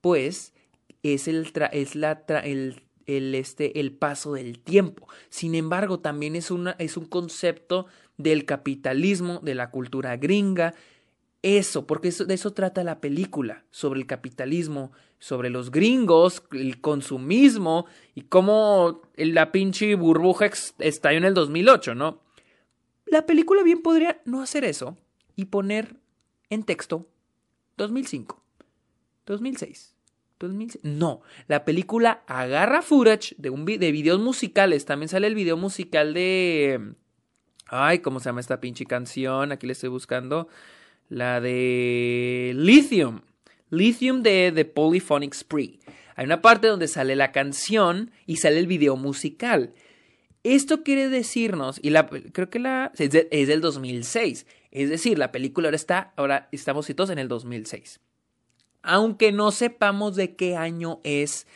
Pues 0.00 0.54
es 1.02 1.28
el, 1.28 1.52
es 1.72 1.94
la 1.94 2.24
el, 2.42 2.82
el, 3.06 3.34
este, 3.34 3.78
el 3.80 3.92
paso 3.92 4.32
del 4.32 4.58
tiempo. 4.58 5.06
Sin 5.28 5.54
embargo, 5.54 6.00
también 6.00 6.34
es, 6.36 6.50
una, 6.50 6.74
es 6.78 6.96
un 6.96 7.04
concepto 7.04 7.86
del 8.16 8.46
capitalismo, 8.46 9.40
de 9.42 9.54
la 9.54 9.70
cultura 9.70 10.16
gringa. 10.16 10.74
Eso, 11.42 11.86
porque 11.86 12.10
de 12.10 12.32
eso 12.32 12.54
trata 12.54 12.82
la 12.82 13.02
película, 13.02 13.64
sobre 13.70 14.00
el 14.00 14.06
capitalismo, 14.06 14.92
sobre 15.18 15.50
los 15.50 15.70
gringos, 15.70 16.42
el 16.52 16.80
consumismo 16.80 17.84
y 18.14 18.22
cómo 18.22 19.02
la 19.16 19.52
pinche 19.52 19.94
burbuja 19.96 20.50
estalló 20.78 21.18
en 21.18 21.24
el 21.24 21.34
2008, 21.34 21.94
¿no? 21.94 22.22
La 23.04 23.26
película 23.26 23.62
bien 23.62 23.82
podría 23.82 24.22
no 24.24 24.40
hacer 24.40 24.64
eso 24.64 24.96
y 25.36 25.44
poner 25.46 25.96
en 26.52 26.64
texto 26.64 27.08
2005, 27.78 28.42
2006, 29.26 29.94
2006. 30.38 30.84
No, 30.84 31.22
la 31.48 31.64
película 31.64 32.22
agarra 32.26 32.82
footage 32.82 33.34
de, 33.38 33.50
un, 33.50 33.64
de 33.64 33.92
videos 33.92 34.20
musicales. 34.20 34.84
También 34.84 35.08
sale 35.08 35.28
el 35.28 35.34
video 35.34 35.56
musical 35.56 36.12
de 36.12 36.94
Ay, 37.66 38.00
¿cómo 38.00 38.20
se 38.20 38.28
llama 38.28 38.40
esta 38.40 38.60
pinche 38.60 38.84
canción? 38.84 39.50
Aquí 39.50 39.66
le 39.66 39.72
estoy 39.72 39.88
buscando. 39.88 40.46
La 41.08 41.40
de 41.40 42.52
Lithium. 42.54 43.22
Lithium 43.70 44.22
de 44.22 44.52
The 44.54 44.66
Polyphonic 44.66 45.32
Spree. 45.32 45.80
Hay 46.16 46.26
una 46.26 46.42
parte 46.42 46.66
donde 46.66 46.86
sale 46.86 47.16
la 47.16 47.32
canción 47.32 48.10
y 48.26 48.36
sale 48.36 48.58
el 48.58 48.66
video 48.66 48.96
musical. 48.96 49.72
Esto 50.44 50.82
quiere 50.82 51.08
decirnos, 51.08 51.78
y 51.82 51.90
la, 51.90 52.08
creo 52.08 52.50
que 52.50 52.58
la 52.58 52.92
es, 52.98 53.10
del 53.48 53.60
2006, 53.62 54.44
es 54.72 54.90
decir, 54.90 55.18
la 55.18 55.32
película 55.32 55.68
ahora 55.68 55.76
está, 55.76 56.12
ahora 56.16 56.48
estamos 56.50 56.86
situados 56.86 57.10
en 57.10 57.18
el 57.18 57.28
2006. 57.28 58.00
Aunque 58.82 59.30
no 59.30 59.52
sepamos 59.52 60.16
de 60.16 60.34
qué 60.34 60.56
año 60.56 61.00
es 61.04 61.46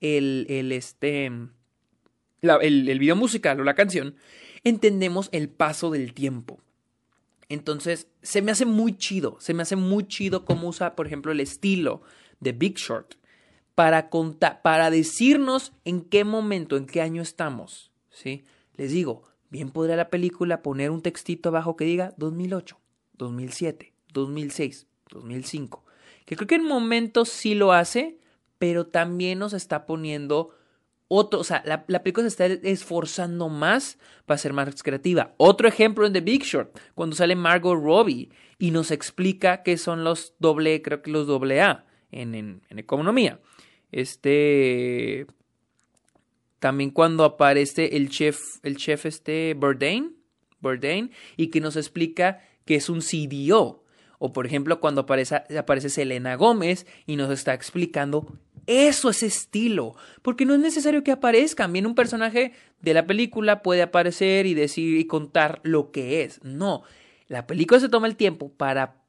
el, 0.00 0.46
el 0.48 0.70
este, 0.70 1.26
el, 2.42 2.88
el 2.88 2.98
video 2.98 3.16
musical 3.16 3.58
o 3.58 3.64
la 3.64 3.74
canción, 3.74 4.14
entendemos 4.62 5.30
el 5.32 5.48
paso 5.48 5.90
del 5.90 6.12
tiempo. 6.12 6.60
Entonces, 7.48 8.08
se 8.22 8.42
me 8.42 8.52
hace 8.52 8.66
muy 8.66 8.96
chido, 8.96 9.38
se 9.40 9.54
me 9.54 9.62
hace 9.62 9.76
muy 9.76 10.06
chido 10.06 10.44
cómo 10.44 10.68
usa, 10.68 10.94
por 10.94 11.06
ejemplo, 11.06 11.32
el 11.32 11.40
estilo 11.40 12.02
de 12.40 12.52
Big 12.52 12.76
Short 12.76 13.14
para, 13.74 14.10
contar, 14.10 14.62
para 14.62 14.90
decirnos 14.90 15.72
en 15.84 16.02
qué 16.02 16.24
momento, 16.24 16.76
en 16.76 16.86
qué 16.86 17.00
año 17.00 17.22
estamos. 17.22 17.92
¿sí? 18.10 18.44
Les 18.74 18.90
digo, 18.90 19.22
bien 19.50 19.70
podría 19.70 19.96
la 19.96 20.10
película 20.10 20.62
poner 20.62 20.90
un 20.90 21.02
textito 21.02 21.50
abajo 21.50 21.76
que 21.76 21.84
diga 21.84 22.14
2008, 22.16 22.78
2007, 23.14 23.92
2006, 24.12 24.86
2005. 25.10 25.84
Que 26.24 26.36
creo 26.36 26.48
que 26.48 26.54
en 26.56 26.64
momentos 26.64 27.28
sí 27.28 27.54
lo 27.54 27.72
hace, 27.72 28.18
pero 28.58 28.86
también 28.86 29.38
nos 29.38 29.52
está 29.52 29.86
poniendo 29.86 30.50
otro, 31.08 31.38
o 31.38 31.44
sea, 31.44 31.62
la, 31.64 31.86
película 32.02 32.28
se 32.28 32.44
está 32.44 32.68
esforzando 32.68 33.48
más 33.48 33.98
para 34.24 34.38
ser 34.38 34.52
más 34.52 34.82
creativa. 34.82 35.34
Otro 35.36 35.68
ejemplo 35.68 36.04
en 36.04 36.12
The 36.12 36.20
Big 36.20 36.42
Short, 36.42 36.76
cuando 36.94 37.14
sale 37.14 37.36
Margot 37.36 37.80
Robbie 37.80 38.30
y 38.58 38.72
nos 38.72 38.90
explica 38.90 39.62
qué 39.62 39.78
son 39.78 40.02
los 40.02 40.34
doble, 40.40 40.82
creo 40.82 41.02
que 41.02 41.12
los 41.12 41.26
doble 41.28 41.60
A 41.60 41.86
en, 42.10 42.34
en, 42.34 42.78
economía. 42.78 43.40
Este. 43.92 45.26
También 46.58 46.90
cuando 46.90 47.24
aparece 47.24 47.96
el 47.96 48.08
chef, 48.08 48.40
el 48.62 48.76
chef 48.76 49.06
este 49.06 49.54
Bourdain, 49.54 50.16
Bourdain, 50.60 51.10
y 51.36 51.48
que 51.48 51.60
nos 51.60 51.76
explica 51.76 52.40
que 52.64 52.76
es 52.76 52.88
un 52.88 53.00
CDO. 53.00 53.84
O 54.18 54.32
por 54.32 54.46
ejemplo, 54.46 54.80
cuando 54.80 55.02
aparece, 55.02 55.36
aparece 55.58 55.90
Selena 55.90 56.36
Gómez 56.36 56.86
y 57.06 57.16
nos 57.16 57.30
está 57.30 57.52
explicando 57.52 58.26
Eso 58.66 59.10
es 59.10 59.22
estilo, 59.22 59.94
porque 60.22 60.46
no 60.46 60.54
es 60.54 60.60
necesario 60.60 61.04
que 61.04 61.12
aparezcan. 61.12 61.72
Bien, 61.72 61.86
un 61.86 61.94
personaje 61.94 62.52
de 62.80 62.94
la 62.94 63.06
película 63.06 63.62
puede 63.62 63.82
aparecer 63.82 64.46
y 64.46 64.54
decir 64.54 64.98
y 64.98 65.06
contar 65.06 65.60
lo 65.62 65.90
que 65.90 66.24
es. 66.24 66.42
No, 66.42 66.82
la 67.28 67.46
película 67.46 67.78
se 67.78 67.88
toma 67.88 68.06
el 68.06 68.16
tiempo 68.16 68.50
para 68.50 69.02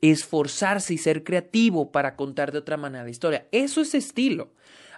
esforzarse 0.00 0.94
y 0.94 0.98
ser 0.98 1.24
creativo 1.24 1.92
para 1.92 2.16
contar 2.16 2.52
de 2.52 2.58
otra 2.58 2.76
manera 2.76 3.04
la 3.04 3.10
historia. 3.10 3.46
Eso 3.52 3.80
es 3.80 3.94
estilo. 3.94 4.52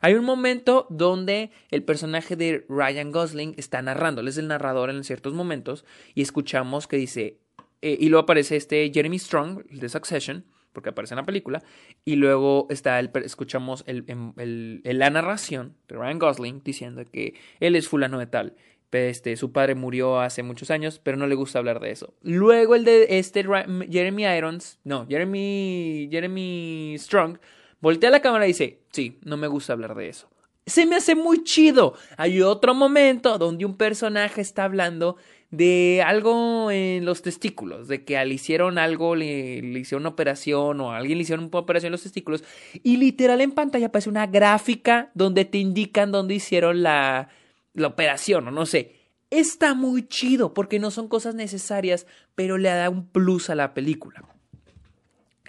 Hay 0.06 0.14
un 0.14 0.24
momento 0.24 0.86
donde 0.88 1.50
el 1.72 1.82
personaje 1.82 2.36
de 2.36 2.64
Ryan 2.68 3.10
Gosling 3.10 3.54
está 3.56 3.82
narrando, 3.82 4.20
él 4.20 4.28
es 4.28 4.38
el 4.38 4.46
narrador 4.46 4.88
en 4.88 5.02
ciertos 5.02 5.34
momentos, 5.34 5.84
y 6.14 6.22
escuchamos 6.22 6.86
que 6.86 6.96
dice, 6.96 7.40
eh, 7.82 7.96
y 7.98 8.08
luego 8.08 8.22
aparece 8.22 8.54
este 8.54 8.88
Jeremy 8.94 9.18
Strong, 9.18 9.64
de 9.64 9.88
Succession, 9.88 10.44
porque 10.72 10.90
aparece 10.90 11.14
en 11.14 11.16
la 11.16 11.26
película, 11.26 11.60
y 12.04 12.14
luego 12.14 12.68
está 12.70 13.00
el, 13.00 13.10
escuchamos 13.24 13.82
el, 13.88 14.04
el, 14.36 14.80
la 14.84 15.10
narración 15.10 15.74
de 15.88 15.96
Ryan 15.96 16.20
Gosling 16.20 16.62
diciendo 16.62 17.02
que 17.10 17.34
él 17.58 17.74
es 17.74 17.88
fulano 17.88 18.20
de 18.20 18.28
tal, 18.28 18.54
este, 18.92 19.36
su 19.36 19.50
padre 19.50 19.74
murió 19.74 20.20
hace 20.20 20.44
muchos 20.44 20.70
años, 20.70 21.00
pero 21.02 21.16
no 21.16 21.26
le 21.26 21.34
gusta 21.34 21.58
hablar 21.58 21.80
de 21.80 21.90
eso. 21.90 22.14
Luego 22.22 22.76
el 22.76 22.84
de 22.84 23.18
este 23.18 23.44
Jeremy 23.44 24.24
Irons, 24.24 24.78
no, 24.84 25.04
Jeremy, 25.08 26.08
Jeremy 26.12 26.94
Strong, 26.96 27.38
voltea 27.86 28.10
la 28.10 28.20
cámara 28.20 28.46
y 28.46 28.48
dice, 28.48 28.80
sí, 28.90 29.16
no 29.22 29.36
me 29.36 29.46
gusta 29.46 29.72
hablar 29.72 29.94
de 29.94 30.08
eso. 30.08 30.28
Se 30.66 30.86
me 30.86 30.96
hace 30.96 31.14
muy 31.14 31.44
chido. 31.44 31.94
Hay 32.16 32.42
otro 32.42 32.74
momento 32.74 33.38
donde 33.38 33.64
un 33.64 33.76
personaje 33.76 34.40
está 34.40 34.64
hablando 34.64 35.18
de 35.52 36.02
algo 36.04 36.72
en 36.72 37.04
los 37.04 37.22
testículos, 37.22 37.86
de 37.86 38.04
que 38.04 38.24
le 38.24 38.34
hicieron 38.34 38.78
algo, 38.78 39.14
le, 39.14 39.58
hicieron 39.58 40.02
una 40.02 40.08
operación 40.08 40.80
o 40.80 40.90
a 40.90 40.96
alguien 40.96 41.16
le 41.18 41.22
hicieron 41.22 41.44
una 41.44 41.58
operación 41.60 41.90
en 41.90 41.92
los 41.92 42.02
testículos 42.02 42.42
y 42.82 42.96
literal 42.96 43.40
en 43.40 43.52
pantalla 43.52 43.86
aparece 43.86 44.08
una 44.08 44.26
gráfica 44.26 45.12
donde 45.14 45.44
te 45.44 45.58
indican 45.58 46.10
dónde 46.10 46.34
hicieron 46.34 46.82
la, 46.82 47.28
la 47.72 47.86
operación 47.86 48.48
o 48.48 48.50
no 48.50 48.66
sé. 48.66 48.96
Está 49.30 49.74
muy 49.74 50.08
chido 50.08 50.54
porque 50.54 50.80
no 50.80 50.90
son 50.90 51.06
cosas 51.06 51.36
necesarias, 51.36 52.08
pero 52.34 52.58
le 52.58 52.68
da 52.68 52.90
un 52.90 53.06
plus 53.06 53.48
a 53.48 53.54
la 53.54 53.74
película. 53.74 54.24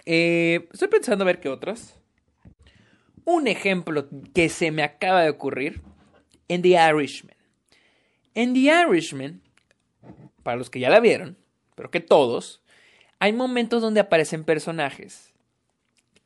Eh, 0.06 0.68
estoy 0.72 0.86
pensando 0.86 1.24
a 1.24 1.26
ver 1.26 1.40
qué 1.40 1.48
otras. 1.48 1.98
Un 3.30 3.46
ejemplo 3.46 4.08
que 4.32 4.48
se 4.48 4.70
me 4.70 4.82
acaba 4.82 5.22
de 5.22 5.28
ocurrir 5.28 5.82
en 6.48 6.62
The 6.62 6.70
Irishman. 6.70 7.36
En 8.32 8.54
The 8.54 8.60
Irishman 8.60 9.42
para 10.42 10.56
los 10.56 10.70
que 10.70 10.80
ya 10.80 10.88
la 10.88 10.98
vieron, 10.98 11.36
pero 11.74 11.90
que 11.90 12.00
todos, 12.00 12.62
hay 13.18 13.34
momentos 13.34 13.82
donde 13.82 14.00
aparecen 14.00 14.44
personajes 14.44 15.34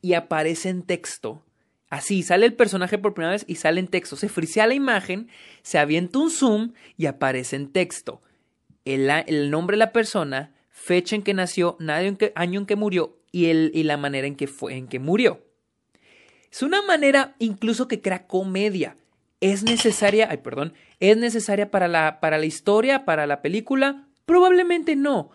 y 0.00 0.14
aparece 0.14 0.68
en 0.68 0.85
texto. 0.85 1.42
Así, 1.90 2.23
sale 2.23 2.47
el 2.47 2.54
personaje 2.54 2.99
por 2.99 3.14
primera 3.14 3.32
vez 3.32 3.44
y 3.49 3.56
sale 3.56 3.80
en 3.80 3.88
texto. 3.88 4.14
Se 4.14 4.28
frisea 4.28 4.68
la 4.68 4.75
imagen, 4.75 5.28
se 5.62 5.80
avienta 5.80 6.21
un 6.21 6.30
zoom 6.30 6.73
y 6.97 7.06
aparece 7.06 7.56
en 7.56 7.73
texto. 7.73 8.23
El, 8.85 9.50
nombre 9.50 9.75
de 9.75 9.78
la 9.78 9.90
persona, 9.90 10.54
fecha 10.71 11.16
en 11.16 11.25
que 11.25 11.35
nació, 11.35 11.76
año 12.37 12.61
en 12.61 12.66
que 12.66 12.76
murió 12.76 13.18
y, 13.32 13.82
la 13.82 13.97
manera 13.97 14.28
en 14.28 14.37
que 14.37 14.99
murió. 15.00 15.51
Es 16.52 16.62
una 16.62 16.82
manera 16.82 17.35
incluso 17.40 17.88
que 17.88 18.00
crea 18.00 18.28
comedia. 18.28 18.97
Es 19.40 19.64
necesaria, 19.64 20.28
ay, 20.30 20.37
perdón, 20.37 20.75
es 21.00 21.16
necesaria 21.16 21.73
para 21.73 21.88
la, 21.88 22.21
para 22.21 22.38
la 22.38 22.47
historia, 22.47 23.04
para 23.04 23.26
la 23.26 23.42
película, 23.42 24.06
Probablemente 24.25 24.94
no, 24.94 25.30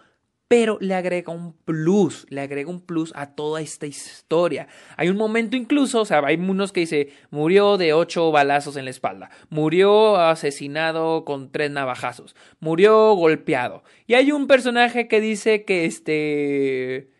pero 0.48 0.78
le 0.80 0.94
agrega 0.94 1.34
un 1.34 1.54
plus, 1.54 2.26
le 2.30 2.42
agrega 2.42 2.70
un 2.70 2.82
plus 2.82 3.12
a 3.16 3.36
toda 3.36 3.62
esta 3.62 3.86
historia. 3.86 4.68
Hay 4.96 5.10
un 5.10 5.18
momento 5.18 5.58
incluso, 5.58 6.02
o 6.02 6.06
sea, 6.06 6.22
hay 6.26 6.38
unos 6.38 6.72
que 6.72 6.82
dice, 6.82 7.10
murió 7.30 7.78
de 7.78 7.94
ocho 7.94 8.32
balazos 8.32 8.78
en 8.78 8.86
la 8.86 8.92
espalda, 8.92 9.30
murió 9.50 10.16
asesinado 10.16 11.26
con 11.26 11.52
tres 11.52 11.70
navajazos, 11.70 12.36
murió 12.60 13.13
golpeado. 13.13 13.84
Y 14.08 14.13
hay 14.13 14.32
un 14.32 14.48
personaje 14.48 15.08
que 15.10 15.20
dice 15.20 15.65
que 15.65 15.86
este, 15.86 17.12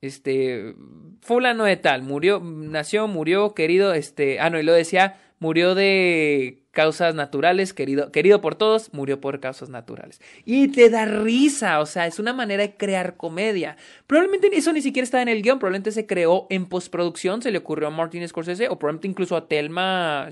este, 0.00 0.76
fulano 1.20 1.64
de 1.64 1.76
tal, 1.76 2.02
murió, 2.02 2.40
nació, 2.40 3.08
murió, 3.08 3.54
querido, 3.54 3.94
este, 3.94 4.40
ah, 4.40 4.50
no, 4.50 4.58
y 4.58 4.62
lo 4.62 4.72
decía, 4.72 5.18
murió 5.38 5.74
de 5.74 6.62
causas 6.72 7.14
naturales, 7.14 7.72
querido, 7.72 8.12
querido 8.12 8.40
por 8.40 8.54
todos, 8.54 8.92
murió 8.92 9.20
por 9.20 9.40
causas 9.40 9.68
naturales. 9.68 10.20
Y 10.44 10.68
te 10.68 10.90
da 10.90 11.06
risa, 11.06 11.80
o 11.80 11.86
sea, 11.86 12.06
es 12.06 12.18
una 12.18 12.32
manera 12.32 12.62
de 12.62 12.76
crear 12.76 13.16
comedia. 13.16 13.76
Probablemente 14.06 14.48
eso 14.56 14.72
ni 14.72 14.80
siquiera 14.80 15.04
está 15.04 15.20
en 15.22 15.28
el 15.28 15.42
guion, 15.42 15.58
probablemente 15.58 15.90
se 15.90 16.06
creó 16.06 16.46
en 16.50 16.66
postproducción, 16.66 17.42
se 17.42 17.50
le 17.50 17.58
ocurrió 17.58 17.88
a 17.88 17.90
Martin 17.90 18.26
Scorsese, 18.28 18.68
o 18.68 18.78
probablemente 18.78 19.08
incluso 19.08 19.36
a 19.36 19.48
Thelma, 19.48 20.28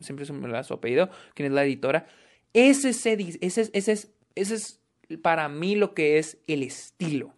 siempre 0.00 0.26
se 0.26 0.32
me 0.32 0.64
su 0.64 0.74
apellido, 0.74 1.08
quien 1.34 1.46
es 1.46 1.52
la 1.52 1.64
editora. 1.64 2.06
Ese, 2.52 2.90
ese, 2.90 3.38
ese, 3.40 3.70
ese, 3.72 3.92
es, 3.92 4.12
ese 4.34 4.54
es 4.54 4.80
para 5.22 5.48
mí 5.48 5.74
lo 5.74 5.94
que 5.94 6.18
es 6.18 6.38
el 6.46 6.62
estilo. 6.62 7.34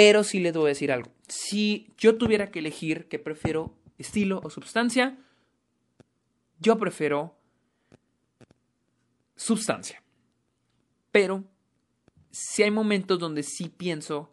Pero 0.00 0.24
sí 0.24 0.40
les 0.40 0.54
voy 0.54 0.64
a 0.64 0.68
decir 0.68 0.92
algo. 0.92 1.12
Si 1.28 1.92
yo 1.98 2.16
tuviera 2.16 2.50
que 2.50 2.60
elegir 2.60 3.06
que 3.08 3.18
prefiero 3.18 3.76
estilo 3.98 4.40
o 4.42 4.48
substancia, 4.48 5.18
yo 6.58 6.78
prefiero 6.78 7.36
sustancia. 9.36 10.02
Pero 11.12 11.44
si 12.30 12.62
hay 12.62 12.70
momentos 12.70 13.18
donde 13.18 13.42
sí 13.42 13.68
pienso 13.68 14.32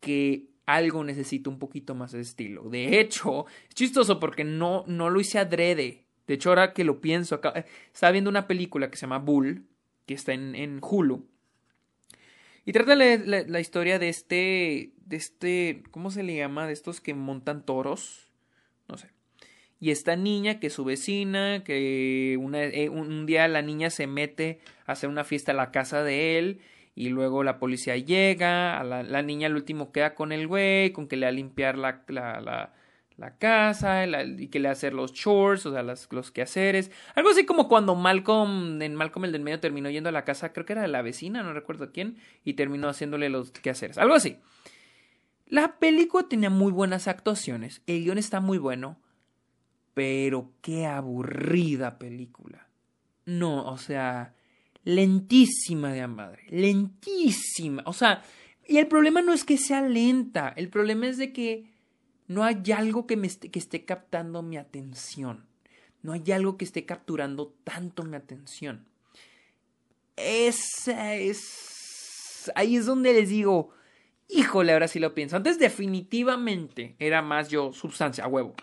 que 0.00 0.48
algo 0.64 1.04
necesita 1.04 1.50
un 1.50 1.58
poquito 1.58 1.94
más 1.94 2.12
de 2.12 2.22
estilo. 2.22 2.70
De 2.70 2.98
hecho, 2.98 3.44
es 3.68 3.74
chistoso 3.74 4.18
porque 4.18 4.44
no, 4.44 4.82
no 4.86 5.10
lo 5.10 5.20
hice 5.20 5.38
adrede. 5.38 6.06
De 6.26 6.34
hecho, 6.34 6.48
ahora 6.48 6.72
que 6.72 6.84
lo 6.84 7.02
pienso, 7.02 7.34
acá, 7.34 7.66
estaba 7.92 8.12
viendo 8.12 8.30
una 8.30 8.46
película 8.46 8.90
que 8.90 8.96
se 8.96 9.02
llama 9.02 9.18
Bull, 9.18 9.66
que 10.06 10.14
está 10.14 10.32
en, 10.32 10.54
en 10.54 10.80
Hulu. 10.80 11.28
Y 12.66 12.72
trata 12.72 12.94
la, 12.96 13.16
la, 13.16 13.60
historia 13.60 13.98
de 13.98 14.10
este, 14.10 14.92
de 14.96 15.16
este, 15.16 15.82
¿cómo 15.92 16.10
se 16.10 16.22
le 16.22 16.36
llama? 16.36 16.66
De 16.66 16.74
estos 16.74 17.00
que 17.00 17.14
montan 17.14 17.64
toros. 17.64 18.30
No 18.88 18.98
sé 18.98 19.16
y 19.78 19.90
esta 19.90 20.16
niña 20.16 20.58
que 20.58 20.68
es 20.68 20.72
su 20.72 20.84
vecina, 20.84 21.62
que 21.64 22.34
eh, 22.34 22.88
un 22.88 23.26
día 23.26 23.48
la 23.48 23.62
niña 23.62 23.90
se 23.90 24.06
mete 24.06 24.60
a 24.86 24.92
hacer 24.92 25.10
una 25.10 25.24
fiesta 25.24 25.52
a 25.52 25.54
la 25.54 25.70
casa 25.70 26.02
de 26.02 26.38
él 26.38 26.60
y 26.94 27.10
luego 27.10 27.44
la 27.44 27.58
policía 27.58 27.96
llega, 27.96 28.80
a 28.80 28.84
la, 28.84 29.22
niña 29.22 29.48
al 29.48 29.54
último 29.54 29.92
queda 29.92 30.14
con 30.14 30.32
el 30.32 30.46
güey, 30.46 30.92
con 30.92 31.08
que 31.08 31.16
le 31.16 31.26
va 31.26 31.30
a 31.30 31.32
limpiar 31.32 31.76
la, 31.76 32.02
la, 32.08 32.72
casa 33.38 34.04
y 34.04 34.48
que 34.48 34.58
le 34.58 34.68
hacer 34.68 34.92
los 34.92 35.12
chores, 35.12 35.64
o 35.66 35.72
sea, 35.72 35.82
los 35.82 36.30
quehaceres. 36.30 36.90
Algo 37.14 37.30
así 37.30 37.46
como 37.46 37.68
cuando 37.68 37.94
Malcolm, 37.94 38.80
en 38.82 38.94
Malcolm 38.94 39.24
el 39.24 39.32
del 39.32 39.42
medio 39.42 39.60
terminó 39.60 39.88
yendo 39.90 40.10
a 40.10 40.12
la 40.12 40.24
casa, 40.24 40.52
creo 40.52 40.66
que 40.66 40.74
era 40.74 40.82
de 40.82 40.88
la 40.88 41.02
vecina, 41.02 41.42
no 41.42 41.52
recuerdo 41.52 41.92
quién, 41.92 42.18
y 42.44 42.54
terminó 42.54 42.88
haciéndole 42.88 43.28
los 43.28 43.50
quehaceres. 43.50 43.98
Algo 43.98 44.14
así. 44.14 44.38
La 45.46 45.78
película 45.78 46.28
tenía 46.28 46.50
muy 46.50 46.72
buenas 46.72 47.08
actuaciones, 47.08 47.82
el 47.86 48.02
guion 48.02 48.18
está 48.18 48.40
muy 48.40 48.58
bueno, 48.58 48.98
pero 49.94 50.52
qué 50.60 50.86
aburrida 50.86 51.98
película. 51.98 52.68
No, 53.24 53.64
o 53.66 53.78
sea, 53.78 54.34
lentísima 54.84 55.92
de 55.92 56.06
madre, 56.06 56.42
lentísima. 56.48 57.82
O 57.86 57.92
sea, 57.92 58.22
y 58.66 58.78
el 58.78 58.88
problema 58.88 59.22
no 59.22 59.32
es 59.32 59.44
que 59.44 59.56
sea 59.56 59.82
lenta, 59.82 60.52
el 60.56 60.68
problema 60.68 61.06
es 61.06 61.16
de 61.16 61.32
que 61.32 61.75
no 62.28 62.44
hay 62.44 62.62
algo 62.72 63.06
que 63.06 63.16
me 63.16 63.26
esté, 63.26 63.50
que 63.50 63.58
esté 63.58 63.84
captando 63.84 64.42
mi 64.42 64.56
atención. 64.56 65.46
No 66.02 66.12
hay 66.12 66.30
algo 66.32 66.56
que 66.56 66.64
esté 66.64 66.84
capturando 66.84 67.54
tanto 67.64 68.02
mi 68.02 68.16
atención. 68.16 68.86
Esa 70.16 71.14
es. 71.14 72.50
Ahí 72.54 72.76
es 72.76 72.86
donde 72.86 73.12
les 73.12 73.28
digo. 73.28 73.70
Híjole, 74.28 74.72
ahora 74.72 74.88
sí 74.88 74.98
lo 74.98 75.14
pienso. 75.14 75.36
Antes 75.36 75.58
definitivamente 75.58 76.96
era 76.98 77.22
más 77.22 77.48
yo 77.48 77.72
sustancia, 77.72 78.24
a 78.24 78.28
huevo. 78.28 78.54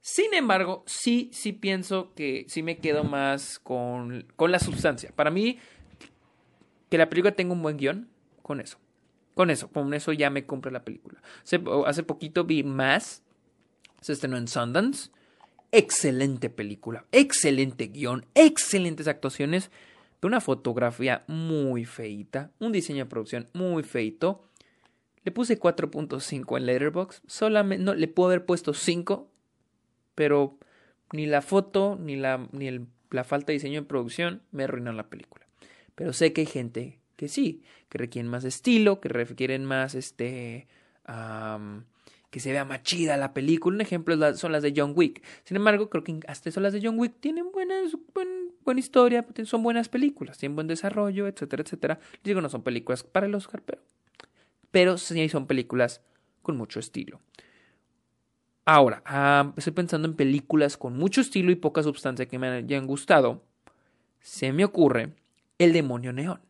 Sin 0.00 0.34
embargo, 0.34 0.82
sí, 0.86 1.30
sí 1.32 1.52
pienso 1.52 2.12
que 2.14 2.46
sí 2.48 2.62
me 2.62 2.78
quedo 2.78 3.04
más 3.04 3.58
con, 3.58 4.26
con 4.34 4.50
la 4.50 4.58
sustancia. 4.58 5.12
Para 5.14 5.30
mí, 5.30 5.58
que 6.90 6.98
la 6.98 7.08
película 7.08 7.36
tenga 7.36 7.52
un 7.52 7.62
buen 7.62 7.76
guion, 7.76 8.08
con 8.42 8.60
eso. 8.60 8.78
Con 9.34 9.50
eso, 9.50 9.68
con 9.68 9.94
eso 9.94 10.12
ya 10.12 10.30
me 10.30 10.46
compré 10.46 10.72
la 10.72 10.84
película. 10.84 11.22
Hace, 11.86 12.02
poquito 12.02 12.44
vi 12.44 12.62
más. 12.62 13.22
Se 14.00 14.12
estrenó 14.12 14.36
en 14.36 14.48
Sundance. 14.48 15.10
Excelente 15.70 16.50
película, 16.50 17.06
excelente 17.12 17.86
guion, 17.86 18.26
excelentes 18.34 19.08
actuaciones, 19.08 19.70
pero 20.20 20.28
una 20.28 20.42
fotografía 20.42 21.24
muy 21.28 21.86
feita, 21.86 22.50
un 22.58 22.72
diseño 22.72 23.04
de 23.04 23.08
producción 23.08 23.48
muy 23.54 23.82
feito. 23.82 24.44
Le 25.24 25.32
puse 25.32 25.58
4.5 25.58 26.58
en 26.58 26.66
Letterboxd, 26.66 27.22
solamente 27.26 27.82
no 27.82 27.94
le 27.94 28.06
puedo 28.06 28.28
haber 28.28 28.44
puesto 28.44 28.74
5 28.74 29.32
pero 30.14 30.58
ni 31.12 31.26
la 31.26 31.42
foto 31.42 31.96
ni 32.00 32.16
la, 32.16 32.48
ni 32.52 32.86
la 33.10 33.24
falta 33.24 33.48
de 33.48 33.54
diseño 33.54 33.82
de 33.82 33.86
producción 33.86 34.42
me 34.50 34.64
arruinan 34.64 34.96
la 34.96 35.08
película. 35.08 35.46
Pero 35.94 36.12
sé 36.12 36.32
que 36.32 36.42
hay 36.42 36.46
gente 36.46 36.98
que 37.22 37.28
sí, 37.28 37.62
que 37.88 37.98
requieren 37.98 38.28
más 38.28 38.42
estilo, 38.42 39.00
que 39.00 39.08
requieren 39.08 39.64
más 39.64 39.94
este... 39.94 40.66
que 42.30 42.40
se 42.40 42.50
vea 42.50 42.64
más 42.64 42.82
chida 42.82 43.16
la 43.16 43.32
película. 43.32 43.76
Un 43.76 43.80
ejemplo 43.80 44.34
son 44.34 44.50
las 44.50 44.64
de 44.64 44.72
John 44.76 44.92
Wick. 44.96 45.22
Sin 45.44 45.56
embargo, 45.56 45.88
creo 45.88 46.02
que 46.02 46.18
hasta 46.26 46.48
eso 46.48 46.58
las 46.58 46.72
de 46.72 46.80
John 46.82 46.98
Wick 46.98 47.20
tienen 47.20 47.52
buena 47.52 48.80
historia, 48.80 49.24
son 49.44 49.62
buenas 49.62 49.88
películas, 49.88 50.36
tienen 50.36 50.56
buen 50.56 50.66
desarrollo, 50.66 51.28
etcétera, 51.28 51.62
etcétera. 51.62 52.00
digo, 52.24 52.40
no 52.40 52.48
son 52.48 52.64
películas 52.64 53.04
para 53.04 53.26
el 53.26 53.36
Oscar, 53.36 53.62
pero, 53.64 53.80
pero 54.72 54.98
sí 54.98 55.28
son 55.28 55.46
películas 55.46 56.00
con 56.42 56.56
mucho 56.56 56.80
estilo. 56.80 57.20
Ahora, 58.64 59.00
ah, 59.06 59.52
estoy 59.56 59.74
pensando 59.74 60.08
en 60.08 60.16
películas 60.16 60.76
con 60.76 60.96
mucho 60.96 61.20
estilo 61.20 61.52
y 61.52 61.54
poca 61.54 61.84
sustancia 61.84 62.26
que 62.26 62.40
me 62.40 62.48
hayan 62.48 62.88
gustado. 62.88 63.44
Se 64.18 64.52
me 64.52 64.64
ocurre 64.64 65.14
El 65.58 65.72
demonio 65.72 66.12
neón. 66.12 66.40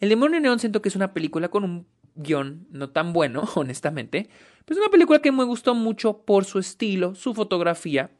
El 0.00 0.08
demonio 0.08 0.40
neón 0.40 0.58
siento 0.58 0.82
que 0.82 0.88
es 0.88 0.96
una 0.96 1.12
película 1.12 1.48
con 1.48 1.64
un 1.64 1.86
guion 2.14 2.66
no 2.70 2.90
tan 2.90 3.12
bueno, 3.12 3.48
honestamente. 3.54 4.28
Pero 4.64 4.78
es 4.78 4.84
una 4.84 4.90
película 4.90 5.20
que 5.20 5.32
me 5.32 5.44
gustó 5.44 5.74
mucho 5.74 6.22
por 6.22 6.44
su 6.44 6.58
estilo, 6.58 7.14
su 7.14 7.34
fotografía. 7.34 8.10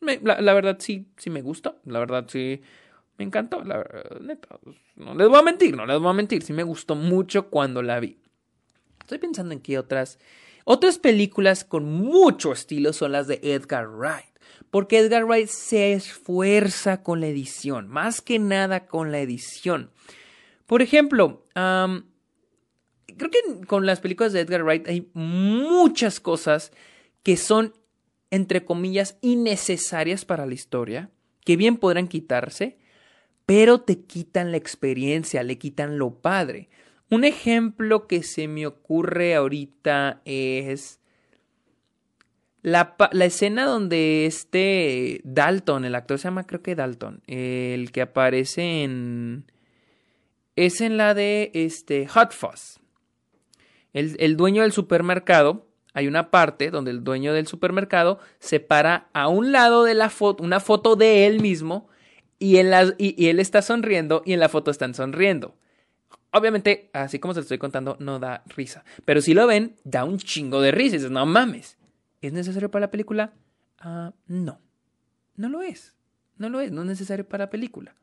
la, 0.00 0.54
verdad 0.54 0.76
sí, 0.80 1.06
sí 1.16 1.30
me 1.30 1.42
gustó. 1.42 1.80
La 1.84 1.98
verdad 1.98 2.26
sí 2.28 2.60
me 3.18 3.24
encantó. 3.24 3.64
La 3.64 3.84
neta, 4.20 4.58
no 4.96 5.14
les 5.14 5.28
voy 5.28 5.38
a 5.38 5.42
mentir, 5.42 5.76
no 5.76 5.86
les 5.86 5.98
voy 5.98 6.10
a 6.10 6.14
mentir. 6.14 6.42
Sí 6.42 6.52
me 6.52 6.62
gustó 6.62 6.94
mucho 6.94 7.48
cuando 7.48 7.82
la 7.82 8.00
vi. 8.00 8.18
Estoy 9.00 9.18
pensando 9.18 9.52
en 9.52 9.60
qué 9.60 9.78
otras 9.78 10.18
otras 10.66 10.98
películas 10.98 11.62
con 11.62 11.84
mucho 11.84 12.52
estilo 12.52 12.94
son 12.94 13.12
las 13.12 13.26
de 13.26 13.38
Edgar 13.42 13.86
Wright, 13.86 14.32
porque 14.70 14.98
Edgar 14.98 15.26
Wright 15.26 15.48
se 15.48 15.92
esfuerza 15.92 17.02
con 17.02 17.20
la 17.20 17.26
edición, 17.26 17.86
más 17.88 18.22
que 18.22 18.38
nada 18.38 18.86
con 18.86 19.12
la 19.12 19.20
edición. 19.20 19.90
Por 20.66 20.82
ejemplo, 20.82 21.46
creo 21.54 23.30
que 23.30 23.66
con 23.66 23.86
las 23.86 24.00
películas 24.00 24.32
de 24.32 24.40
Edgar 24.40 24.64
Wright 24.64 24.88
hay 24.88 25.10
muchas 25.12 26.20
cosas 26.20 26.72
que 27.22 27.36
son, 27.36 27.74
entre 28.30 28.64
comillas, 28.64 29.18
innecesarias 29.20 30.24
para 30.24 30.46
la 30.46 30.54
historia, 30.54 31.10
que 31.44 31.56
bien 31.56 31.76
podrán 31.76 32.08
quitarse, 32.08 32.78
pero 33.46 33.80
te 33.80 34.00
quitan 34.00 34.50
la 34.50 34.56
experiencia, 34.56 35.42
le 35.42 35.58
quitan 35.58 35.98
lo 35.98 36.20
padre. 36.20 36.68
Un 37.10 37.24
ejemplo 37.24 38.06
que 38.06 38.22
se 38.22 38.48
me 38.48 38.66
ocurre 38.66 39.34
ahorita 39.34 40.22
es 40.24 41.00
la, 42.62 42.96
escena 43.20 43.66
donde 43.66 44.24
este 44.24 45.20
Dalton, 45.24 45.84
el 45.84 45.94
actor 45.94 46.18
se 46.18 46.24
llama 46.24 46.46
creo 46.46 46.62
que 46.62 46.74
Dalton, 46.74 47.22
el 47.26 47.92
que 47.92 48.00
aparece 48.00 48.84
en... 48.84 49.44
Es 50.56 50.80
en 50.80 50.96
la 50.96 51.14
de 51.14 51.50
este 51.54 52.06
Hot 52.08 52.32
Fuzz. 52.32 52.78
El, 53.92 54.16
el 54.18 54.36
dueño 54.36 54.62
del 54.62 54.72
supermercado, 54.72 55.66
hay 55.92 56.08
una 56.08 56.30
parte 56.30 56.70
donde 56.70 56.90
el 56.90 57.04
dueño 57.04 57.32
del 57.32 57.46
supermercado 57.46 58.18
se 58.38 58.60
para 58.60 59.08
a 59.12 59.28
un 59.28 59.52
lado 59.52 59.84
de 59.84 59.94
la 59.94 60.10
foto, 60.10 60.42
una 60.42 60.60
foto 60.60 60.96
de 60.96 61.26
él 61.26 61.40
mismo, 61.40 61.88
y, 62.38 62.58
en 62.58 62.70
y, 62.98 63.28
él 63.28 63.40
está 63.40 63.62
sonriendo 63.62 64.22
y 64.26 64.32
en 64.32 64.40
la 64.40 64.48
foto 64.48 64.70
están 64.70 64.94
sonriendo. 64.94 65.56
Obviamente, 66.30 66.90
así 66.92 67.18
como 67.18 67.32
se 67.32 67.40
lo 67.40 67.42
estoy 67.42 67.58
contando, 67.58 67.96
no 68.00 68.18
da 68.18 68.42
risa. 68.46 68.84
Pero 69.04 69.20
si 69.20 69.34
lo 69.34 69.46
ven, 69.46 69.76
da 69.84 70.04
un 70.04 70.18
chingo 70.18 70.60
de 70.60 70.72
risa. 70.72 70.96
dices, 70.96 71.10
no 71.10 71.24
mames. 71.26 71.78
¿Es 72.20 72.32
necesario 72.32 72.70
para 72.70 72.86
la 72.86 72.90
película? 72.90 73.32
Ah, 73.78 74.12
no. 74.26 74.60
No 75.36 75.48
lo 75.48 75.62
es. 75.62 75.94
No 76.36 76.48
lo 76.48 76.60
es. 76.60 76.72
No 76.72 76.82
es 76.82 76.88
necesario 76.88 77.26
para 77.26 77.44
la 77.44 77.50
película. 77.50 77.94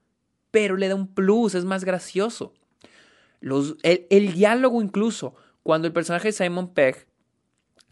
Pero 0.52 0.78
le 0.78 0.88
da 0.88 0.96
un 0.96 1.08
plus, 1.08 1.56
es 1.56 1.66
más 1.66 1.84
gracioso. 1.86 2.54
El, 3.82 4.34
diálogo 4.34 4.82
incluso, 4.82 5.36
cuando 5.64 5.88
el 5.88 5.94
personaje 5.94 6.28
de 6.28 6.34
Simon 6.34 6.74
Pegg 6.74 7.08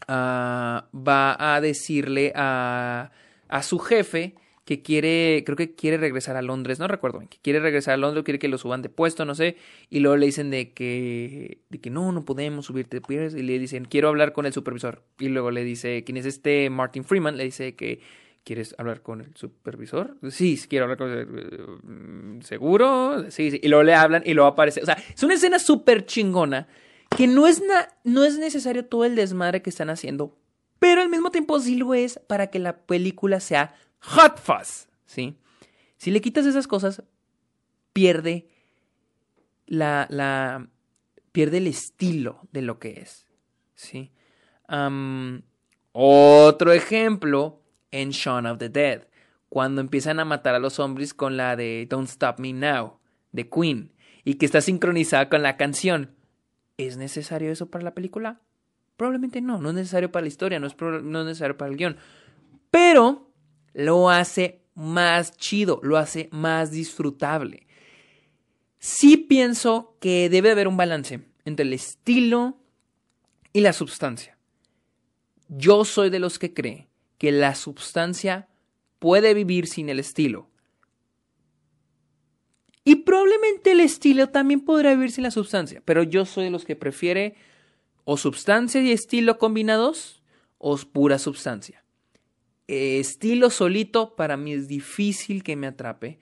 ah, 0.06 0.88
va 0.94 1.54
a 1.54 1.60
decirle 1.60 2.32
a, 2.36 3.10
a 3.48 3.62
su 3.62 3.78
jefe 3.78 4.36
que 4.70 4.82
quiere, 4.82 5.42
creo 5.44 5.56
que 5.56 5.74
quiere 5.74 5.96
regresar 5.96 6.36
a 6.36 6.42
Londres, 6.42 6.78
no 6.78 6.86
recuerdo 6.86 7.18
que 7.28 7.38
quiere 7.42 7.58
regresar 7.58 7.94
a 7.94 7.96
Londres, 7.96 8.24
quiere 8.24 8.38
que 8.38 8.46
lo 8.46 8.56
suban 8.56 8.82
de 8.82 8.88
puesto, 8.88 9.24
no 9.24 9.34
sé, 9.34 9.56
y 9.88 9.98
luego 9.98 10.16
le 10.16 10.26
dicen 10.26 10.50
de 10.50 10.72
que, 10.72 11.58
de 11.70 11.80
que 11.80 11.90
no, 11.90 12.12
no 12.12 12.24
podemos 12.24 12.66
subirte 12.66 13.00
de 13.00 13.30
y 13.36 13.42
le 13.42 13.58
dicen, 13.58 13.84
quiero 13.84 14.06
hablar 14.06 14.32
con 14.32 14.46
el 14.46 14.52
supervisor, 14.52 15.02
y 15.18 15.28
luego 15.28 15.50
le 15.50 15.64
dice, 15.64 16.04
¿quién 16.04 16.18
es 16.18 16.24
este 16.24 16.70
Martin 16.70 17.02
Freeman? 17.02 17.36
Le 17.36 17.42
dice 17.42 17.74
que, 17.74 18.00
¿quieres 18.44 18.74
hablar 18.78 19.02
con 19.02 19.20
el 19.20 19.36
supervisor? 19.36 20.16
Sí, 20.30 20.60
quiero 20.68 20.84
hablar 20.84 20.98
con 20.98 21.10
el, 21.10 21.26
mm, 21.82 22.42
¿seguro? 22.42 23.30
Sí, 23.30 23.50
sí, 23.50 23.60
y 23.62 23.68
luego 23.68 23.82
le 23.82 23.94
hablan 23.94 24.22
y 24.24 24.34
luego 24.34 24.48
aparece, 24.48 24.82
o 24.82 24.86
sea, 24.86 24.96
es 25.14 25.22
una 25.22 25.34
escena 25.34 25.58
súper 25.58 26.06
chingona, 26.06 26.68
que 27.16 27.26
no 27.26 27.46
es, 27.46 27.62
no 28.04 28.24
es 28.24 28.38
necesario 28.38 28.84
todo 28.84 29.04
el 29.04 29.16
desmadre 29.16 29.62
que 29.62 29.70
están 29.70 29.90
haciendo, 29.90 30.38
pero 30.78 31.02
al 31.02 31.08
mismo 31.08 31.30
tiempo 31.30 31.58
sí 31.60 31.76
lo 31.76 31.94
es 31.94 32.18
para 32.26 32.48
que 32.48 32.58
la 32.58 32.78
película 32.78 33.40
sea 33.40 33.74
Hot 34.00 34.38
Fuzz, 34.38 34.88
¿sí? 35.06 35.36
Si 35.96 36.10
le 36.10 36.20
quitas 36.20 36.46
esas 36.46 36.66
cosas, 36.66 37.02
pierde 37.92 38.48
la, 39.66 40.06
la 40.10 40.66
pierde 41.32 41.58
el 41.58 41.66
estilo 41.66 42.40
de 42.52 42.62
lo 42.62 42.78
que 42.78 43.00
es, 43.00 43.26
¿sí? 43.74 44.12
otro 45.92 46.72
ejemplo 46.72 47.59
en 47.90 48.10
Shaun 48.10 48.46
of 48.46 48.58
the 48.58 48.68
Dead, 48.68 49.06
cuando 49.48 49.80
empiezan 49.80 50.20
a 50.20 50.24
matar 50.24 50.54
a 50.54 50.58
los 50.60 50.78
hombres 50.78 51.14
con 51.14 51.36
la 51.36 51.56
de 51.56 51.86
Don't 51.88 52.08
Stop 52.08 52.38
Me 52.38 52.52
Now, 52.52 52.98
de 53.32 53.48
Queen, 53.48 53.92
y 54.24 54.34
que 54.34 54.46
está 54.46 54.60
sincronizada 54.60 55.28
con 55.28 55.42
la 55.42 55.56
canción. 55.56 56.14
¿Es 56.76 56.96
necesario 56.96 57.50
eso 57.50 57.70
para 57.70 57.84
la 57.84 57.94
película? 57.94 58.40
Probablemente 58.96 59.40
no, 59.40 59.58
no 59.58 59.70
es 59.70 59.74
necesario 59.74 60.12
para 60.12 60.22
la 60.22 60.28
historia, 60.28 60.60
no 60.60 60.66
es, 60.66 60.76
no 60.78 61.20
es 61.20 61.26
necesario 61.26 61.56
para 61.56 61.70
el 61.70 61.76
guion. 61.76 61.96
Pero 62.70 63.32
lo 63.72 64.10
hace 64.10 64.62
más 64.74 65.36
chido, 65.36 65.80
lo 65.82 65.96
hace 65.96 66.28
más 66.32 66.70
disfrutable. 66.70 67.66
Sí 68.78 69.16
pienso 69.16 69.96
que 70.00 70.30
debe 70.30 70.50
haber 70.50 70.68
un 70.68 70.76
balance 70.76 71.20
entre 71.44 71.64
el 71.64 71.72
estilo 71.72 72.58
y 73.52 73.60
la 73.60 73.72
substancia. 73.72 74.38
Yo 75.48 75.84
soy 75.84 76.10
de 76.10 76.20
los 76.20 76.38
que 76.38 76.54
cree 76.54 76.89
que 77.20 77.32
la 77.32 77.54
substancia 77.54 78.48
puede 78.98 79.34
vivir 79.34 79.66
sin 79.66 79.90
el 79.90 79.98
estilo. 79.98 80.48
Y 82.82 82.96
probablemente 82.96 83.72
el 83.72 83.80
estilo 83.80 84.30
también 84.30 84.62
podrá 84.62 84.94
vivir 84.94 85.12
sin 85.12 85.24
la 85.24 85.30
substancia, 85.30 85.82
pero 85.84 86.02
yo 86.02 86.24
soy 86.24 86.44
de 86.44 86.50
los 86.50 86.64
que 86.64 86.76
prefiere 86.76 87.34
o 88.04 88.16
substancia 88.16 88.82
y 88.82 88.90
estilo 88.90 89.36
combinados 89.36 90.22
o 90.56 90.78
pura 90.78 91.18
substancia. 91.18 91.84
Eh, 92.68 93.00
estilo 93.00 93.50
solito 93.50 94.16
para 94.16 94.38
mí 94.38 94.54
es 94.54 94.66
difícil 94.66 95.42
que 95.42 95.56
me 95.56 95.66
atrape 95.66 96.20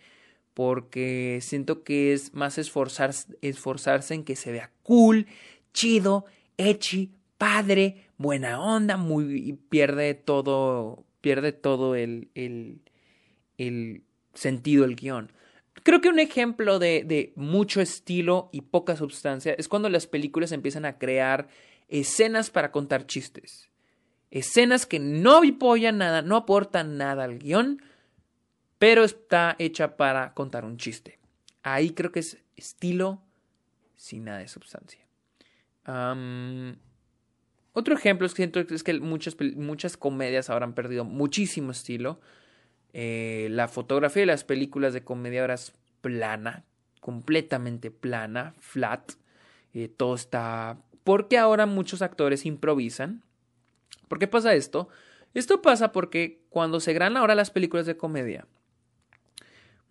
porque 0.52 1.38
siento 1.42 1.84
que 1.84 2.12
es 2.12 2.34
más 2.34 2.58
esforzarse, 2.58 3.38
esforzarse 3.40 4.14
en 4.14 4.24
que 4.24 4.34
se 4.34 4.50
vea 4.50 4.72
cool, 4.82 5.28
chido, 5.72 6.24
echi, 6.56 7.12
padre, 7.38 8.08
buena 8.18 8.60
onda, 8.60 8.96
muy 8.96 9.58
pierde 9.68 10.14
todo, 10.14 11.04
pierde 11.20 11.52
todo 11.52 11.94
el, 11.94 12.28
el, 12.34 12.80
el 13.56 14.02
sentido 14.34 14.82
del 14.82 14.96
guion. 14.96 15.32
Creo 15.84 16.00
que 16.00 16.08
un 16.08 16.18
ejemplo 16.18 16.78
de, 16.78 17.04
de 17.04 17.32
mucho 17.36 17.80
estilo 17.80 18.50
y 18.52 18.62
poca 18.62 18.96
sustancia 18.96 19.54
es 19.56 19.68
cuando 19.68 19.88
las 19.88 20.06
películas 20.06 20.52
empiezan 20.52 20.84
a 20.84 20.98
crear 20.98 21.48
escenas 21.88 22.50
para 22.50 22.72
contar 22.72 23.06
chistes 23.06 23.68
escenas 24.30 24.86
que 24.86 24.98
no 24.98 25.38
apoyan 25.38 25.98
nada, 25.98 26.22
no 26.22 26.36
aportan 26.36 26.96
nada 26.96 27.24
al 27.24 27.38
guion, 27.38 27.82
pero 28.78 29.04
está 29.04 29.56
hecha 29.58 29.96
para 29.96 30.34
contar 30.34 30.64
un 30.64 30.76
chiste. 30.76 31.18
Ahí 31.62 31.90
creo 31.90 32.12
que 32.12 32.20
es 32.20 32.38
estilo 32.56 33.22
sin 33.96 34.24
nada 34.24 34.38
de 34.38 34.48
sustancia. 34.48 35.04
Otro 37.78 37.94
ejemplo 37.94 38.26
es 38.26 38.34
que 38.34 39.00
muchas 39.00 39.96
comedias 39.96 40.50
ahora 40.50 40.66
han 40.66 40.74
perdido 40.74 41.04
muchísimo 41.04 41.70
estilo. 41.70 42.20
Eh, 42.92 43.48
la 43.50 43.68
fotografía 43.68 44.22
de 44.22 44.26
las 44.26 44.44
películas 44.44 44.92
de 44.92 45.04
comedia 45.04 45.42
ahora 45.42 45.54
es 45.54 45.72
plana, 46.00 46.64
completamente 47.00 47.90
plana, 47.90 48.54
flat. 48.58 49.12
Eh, 49.74 49.88
todo 49.88 50.14
está... 50.14 50.78
Porque 51.04 51.38
ahora 51.38 51.66
muchos 51.66 52.02
actores 52.02 52.44
improvisan 52.44 53.22
¿Por 54.08 54.18
qué 54.18 54.26
pasa 54.26 54.54
esto? 54.54 54.88
Esto 55.34 55.62
pasa 55.62 55.92
porque 55.92 56.42
cuando 56.48 56.80
se 56.80 56.94
graban 56.94 57.16
ahora 57.16 57.34
las 57.34 57.50
películas 57.50 57.86
de 57.86 57.96
comedia, 57.96 58.46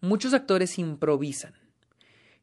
muchos 0.01 0.33
actores 0.33 0.77
improvisan. 0.79 1.53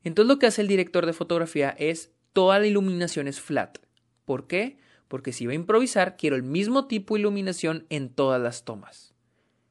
Entonces 0.05 0.29
lo 0.29 0.39
que 0.39 0.47
hace 0.47 0.63
el 0.63 0.69
director 0.69 1.05
de 1.05 1.13
fotografía 1.13 1.71
es 1.71 2.13
toda 2.33 2.59
la 2.59 2.67
iluminación 2.67 3.27
es 3.27 3.41
flat. 3.41 3.79
¿Por 4.25 4.47
qué? 4.47 4.79
Porque 5.15 5.33
si 5.33 5.47
va 5.47 5.53
a 5.53 5.55
improvisar, 5.55 6.17
quiero 6.17 6.35
el 6.35 6.43
mismo 6.43 6.89
tipo 6.89 7.15
de 7.15 7.21
iluminación 7.21 7.87
en 7.89 8.09
todas 8.09 8.43
las 8.43 8.65
tomas. 8.65 9.15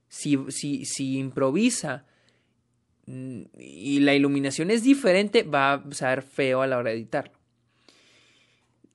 Si, 0.08 0.40
si, 0.48 0.86
si 0.86 1.18
improvisa 1.18 2.06
mm, 3.08 3.42
y 3.60 4.00
la 4.00 4.16
iluminación 4.16 4.72
es 4.72 4.84
diferente, 4.84 5.44
va 5.44 5.74
a 5.74 5.92
ser 5.92 6.22
feo 6.22 6.62
a 6.62 6.68
la 6.68 6.78
hora 6.78 6.92
de 6.92 6.96
editarlo. 6.96 7.34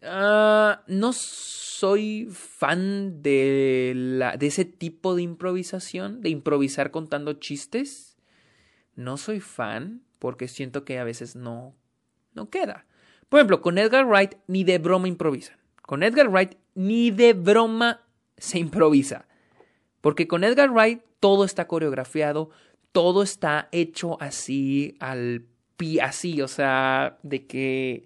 Ah, 0.01 0.85
no 0.87 1.13
soy 1.13 2.29
fan 2.31 3.21
de, 3.21 3.93
la, 3.95 4.39
de 4.39 4.47
ese 4.47 4.65
tipo 4.65 5.15
de 5.15 5.21
improvisación, 5.21 6.23
de 6.23 6.31
improvisar 6.31 6.91
contando 6.91 7.35
chistes. 7.35 8.17
No 8.95 9.19
soy 9.19 9.41
fan 9.41 10.01
porque 10.19 10.49
siento 10.49 10.87
que 10.87 10.99
a 10.99 11.05
veces 11.05 11.37
no, 11.37 11.77
no 12.33 12.49
queda. 12.49 12.87
Por 13.29 13.39
ejemplo, 13.39 13.61
con 13.61 13.77
Edgar 13.77 14.07
Wright 14.07 14.37
ni 14.47 14.65
de 14.65 14.79
broma 14.79 15.09
improvisan. 15.09 15.58
Con 15.89 16.03
Edgar 16.03 16.29
Wright 16.29 16.59
ni 16.75 17.11
de 17.11 17.33
broma 17.33 18.03
se 18.37 18.59
improvisa. 18.59 19.27
Porque 20.03 20.29
con 20.29 20.45
Edgar 20.45 20.71
Wright 20.71 21.01
todo 21.19 21.47
está 21.47 21.67
coreografiado, 21.67 22.51
todo 22.93 23.23
está 23.23 23.71
hecho 23.73 24.21
así 24.21 24.99
al 25.01 25.47
pie, 25.79 26.03
así, 26.03 26.43
o 26.43 26.49
sea, 26.49 27.17
de 27.23 27.47
que 27.47 28.05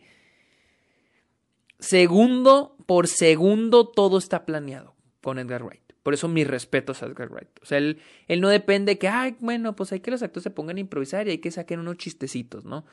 segundo 1.80 2.76
por 2.86 3.08
segundo 3.08 3.88
todo 3.88 4.16
está 4.16 4.46
planeado 4.46 4.94
con 5.20 5.40
Edgar 5.40 5.64
Wright. 5.64 5.82
Por 6.04 6.14
eso 6.14 6.28
mis 6.28 6.46
respetos 6.46 7.02
a 7.02 7.06
Edgar 7.06 7.32
Wright. 7.32 7.50
O 7.62 7.66
sea, 7.66 7.78
él, 7.78 8.00
él 8.28 8.40
no 8.40 8.48
depende 8.48 8.96
que, 8.96 9.08
ay, 9.08 9.34
bueno, 9.40 9.74
pues 9.74 9.90
hay 9.90 9.98
que 9.98 10.12
los 10.12 10.22
actores 10.22 10.44
se 10.44 10.50
pongan 10.50 10.76
a 10.76 10.80
improvisar 10.80 11.26
y 11.26 11.32
hay 11.32 11.38
que 11.38 11.50
saquen 11.50 11.80
unos 11.80 11.96
chistecitos, 11.96 12.64
¿no? 12.64 12.84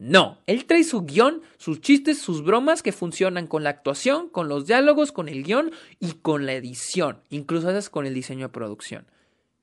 No, 0.00 0.38
él 0.46 0.64
trae 0.66 0.84
su 0.84 1.02
guion, 1.02 1.42
sus 1.56 1.80
chistes, 1.80 2.20
sus 2.20 2.44
bromas 2.44 2.84
que 2.84 2.92
funcionan 2.92 3.48
con 3.48 3.64
la 3.64 3.70
actuación, 3.70 4.28
con 4.28 4.48
los 4.48 4.64
diálogos, 4.64 5.10
con 5.10 5.28
el 5.28 5.42
guion 5.42 5.72
y 5.98 6.12
con 6.12 6.46
la 6.46 6.52
edición, 6.52 7.20
incluso 7.30 7.68
esas 7.68 7.90
con 7.90 8.06
el 8.06 8.14
diseño 8.14 8.46
de 8.46 8.52
producción. 8.52 9.06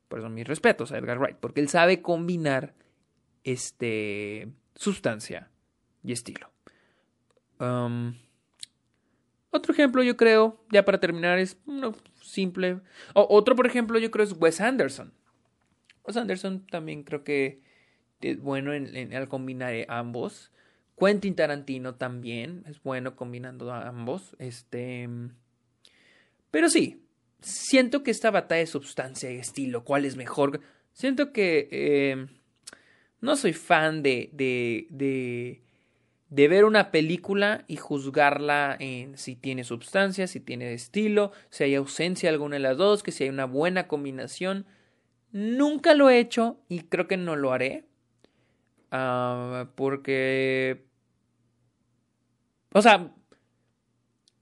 Por 0.10 0.19
eso 0.19 0.30
mis 0.30 0.45
respetos 0.45 0.91
a 0.91 0.98
Edgar 0.98 1.19
Wright, 1.19 1.38
porque 1.38 1.62
él 1.62 1.69
sabe 1.69 2.02
combinar 2.02 2.74
este 3.45 4.50
sustancia 4.76 5.50
y 6.04 6.12
estilo. 6.12 6.50
Um, 7.62 8.15
otro 9.52 9.71
ejemplo, 9.71 10.04
yo 10.04 10.17
creo, 10.17 10.65
ya 10.69 10.84
para 10.84 11.00
terminar, 11.00 11.39
es 11.39 11.58
simple. 12.21 12.82
otro, 13.13 13.56
por 13.56 13.67
ejemplo, 13.67 13.98
yo 14.00 14.12
creo 14.12 14.26
es 14.26 14.34
Wes 14.38 14.60
Anderson. 14.60 15.13
Wes 16.04 16.17
Anderson 16.17 16.67
también 16.67 17.04
creo 17.04 17.24
que 17.24 17.62
es 18.21 18.41
bueno 18.41 18.73
en, 18.73 19.13
al 19.13 19.28
combinar 19.28 19.73
ambos. 19.88 20.51
Quentin 20.97 21.36
Tarantino 21.36 21.95
también 21.95 22.63
es 22.67 22.82
bueno 22.82 23.15
combinando 23.15 23.71
ambos. 23.73 24.36
Este. 24.39 25.10
Pero 26.51 26.69
sí, 26.69 27.06
siento 27.41 28.04
que 28.04 28.12
esta 28.12 28.32
batalla 28.32 28.60
de 28.60 28.67
sustancia 28.67 29.32
y 29.32 29.38
estilo, 29.38 29.84
¿cuál 29.84 30.06
es 30.06 30.15
mejor? 30.15 30.62
Siento 30.93 31.34
que 31.34 31.67
eh, 31.71 32.28
no 33.21 33.36
soy 33.36 33.54
fan 33.54 34.01
de, 34.01 34.30
de, 34.32 34.88
de, 34.89 35.62
de, 36.30 36.47
ver 36.47 36.63
una 36.63 36.91
película 36.91 37.65
y 37.67 37.75
juzgarla 37.75 38.78
en 38.80 39.17
si 39.17 39.36
tiene 39.36 39.63
sustancia, 39.63 40.28
si 40.28 40.39
tiene 40.39 40.73
estilo, 40.73 41.34
si 41.49 41.65
hay 41.65 41.75
ausencia 41.75 42.30
alguna 42.30 42.56
de 42.56 42.62
las 42.62 42.78
dos, 42.78 43.04
que 43.04 43.12
si 43.12 43.25
hay 43.25 43.30
una 43.30 43.45
buena 43.45 43.88
combinación. 43.88 44.65
Nunca 45.32 45.93
lo 45.93 46.10
he 46.10 46.19
hecho 46.19 46.58
y 46.69 46.84
creo 46.84 47.08
que 47.08 47.17
no 47.17 47.36
lo 47.36 47.51
haré. 47.51 47.84
Porque... 49.75 50.86
O 52.73 52.81
sea, 52.81 53.13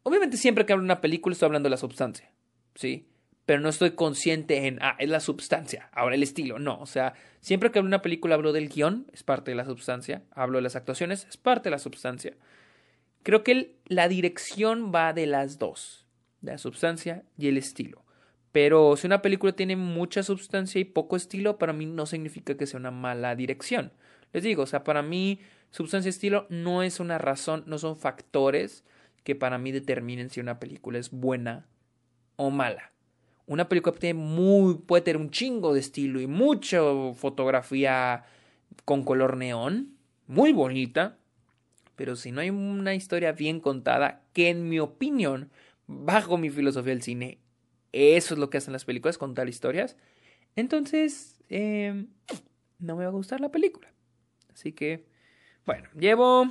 obviamente 0.04 0.38
siempre 0.38 0.66
que 0.66 0.74
hablo 0.74 0.84
de 0.84 0.88
una 0.88 1.02
película 1.02 1.34
estoy 1.34 1.48
hablando 1.48 1.68
de 1.68 1.72
la 1.72 1.78
sustancia, 1.78 2.32
¿sí? 2.76 3.08
Pero 3.46 3.62
no 3.62 3.70
estoy 3.70 3.92
consciente 3.92 4.68
en, 4.68 4.80
ah, 4.82 4.96
es 5.00 5.10
la 5.10 5.20
sustancia, 5.20 5.90
ahora 5.92 6.16
el 6.16 6.24
estilo, 6.24 6.60
no, 6.60 6.80
o 6.80 6.86
sea, 6.86 7.14
siempre 7.42 7.72
que 7.72 7.80
hablo 7.80 7.90
de 7.90 7.96
una 7.96 8.02
película 8.02 8.36
hablo 8.36 8.54
del 8.54 8.70
guion, 8.70 9.06
es 9.14 9.22
parte 9.24 9.52
de 9.52 9.56
la 9.56 9.66
sustancia, 9.66 10.24
hablo 10.32 10.58
de 10.58 10.64
las 10.64 10.76
actuaciones, 10.76 11.28
es 11.30 11.38
parte 11.38 11.70
de 11.70 11.72
la 11.72 11.80
sustancia. 11.80 12.36
Creo 13.22 13.44
que 13.44 13.76
la 13.86 14.08
dirección 14.08 14.92
va 14.94 15.14
de 15.14 15.28
las 15.28 15.60
dos, 15.60 16.08
la 16.42 16.58
sustancia 16.58 17.24
y 17.38 17.48
el 17.48 17.58
estilo. 17.58 18.04
Pero 18.52 18.96
si 18.98 19.08
una 19.08 19.22
película 19.22 19.54
tiene 19.54 19.76
mucha 19.76 20.24
sustancia 20.24 20.80
y 20.80 20.86
poco 20.86 21.16
estilo, 21.16 21.58
para 21.58 21.74
mí 21.74 21.86
no 21.86 22.06
significa 22.06 22.56
que 22.56 22.68
sea 22.68 22.80
una 22.80 22.92
mala 22.92 23.36
dirección. 23.36 23.92
Les 24.34 24.44
digo, 24.44 24.64
o 24.64 24.68
sea, 24.68 24.84
para 24.84 25.02
mí 25.02 25.40
substancia 25.70 26.10
estilo 26.10 26.48
no 26.50 26.84
es 26.84 27.00
una 27.00 27.18
razón, 27.18 27.64
no 27.68 27.78
son 27.78 27.96
factores 27.98 28.84
que 29.24 29.36
para 29.36 29.58
mí 29.58 29.72
determinen 29.72 30.30
si 30.30 30.40
una 30.40 30.60
película 30.60 31.00
es 31.00 31.12
buena 31.12 31.68
o 32.36 32.50
mala. 32.50 32.92
Una 33.46 33.70
película 33.70 33.96
muy, 34.14 34.76
puede 34.76 35.04
tener 35.04 35.22
un 35.22 35.30
chingo 35.30 35.74
de 35.74 35.80
estilo 35.80 36.22
y 36.22 36.28
mucha 36.28 36.80
fotografía 37.14 38.26
con 38.86 39.04
color 39.04 39.38
neón, 39.38 39.96
muy 40.28 40.54
bonita, 40.54 41.18
pero 41.96 42.16
si 42.16 42.32
no 42.32 42.42
hay 42.42 42.50
una 42.50 42.96
historia 42.96 43.34
bien 43.34 43.60
contada, 43.60 44.22
que 44.34 44.50
en 44.50 44.68
mi 44.70 44.80
opinión, 44.80 45.52
bajo 45.88 46.38
mi 46.38 46.50
filosofía 46.50 46.94
del 46.94 47.04
cine, 47.04 47.40
eso 47.92 48.34
es 48.34 48.40
lo 48.40 48.50
que 48.50 48.58
hacen 48.58 48.74
las 48.74 48.86
películas, 48.86 49.18
contar 49.18 49.48
historias, 49.48 49.98
entonces 50.56 51.42
eh, 51.50 52.06
no 52.80 52.96
me 52.96 53.04
va 53.04 53.10
a 53.10 53.14
gustar 53.14 53.42
la 53.42 53.52
película. 53.52 53.93
Así 54.54 54.72
que, 54.72 55.06
bueno, 55.66 55.90
llevo 55.98 56.48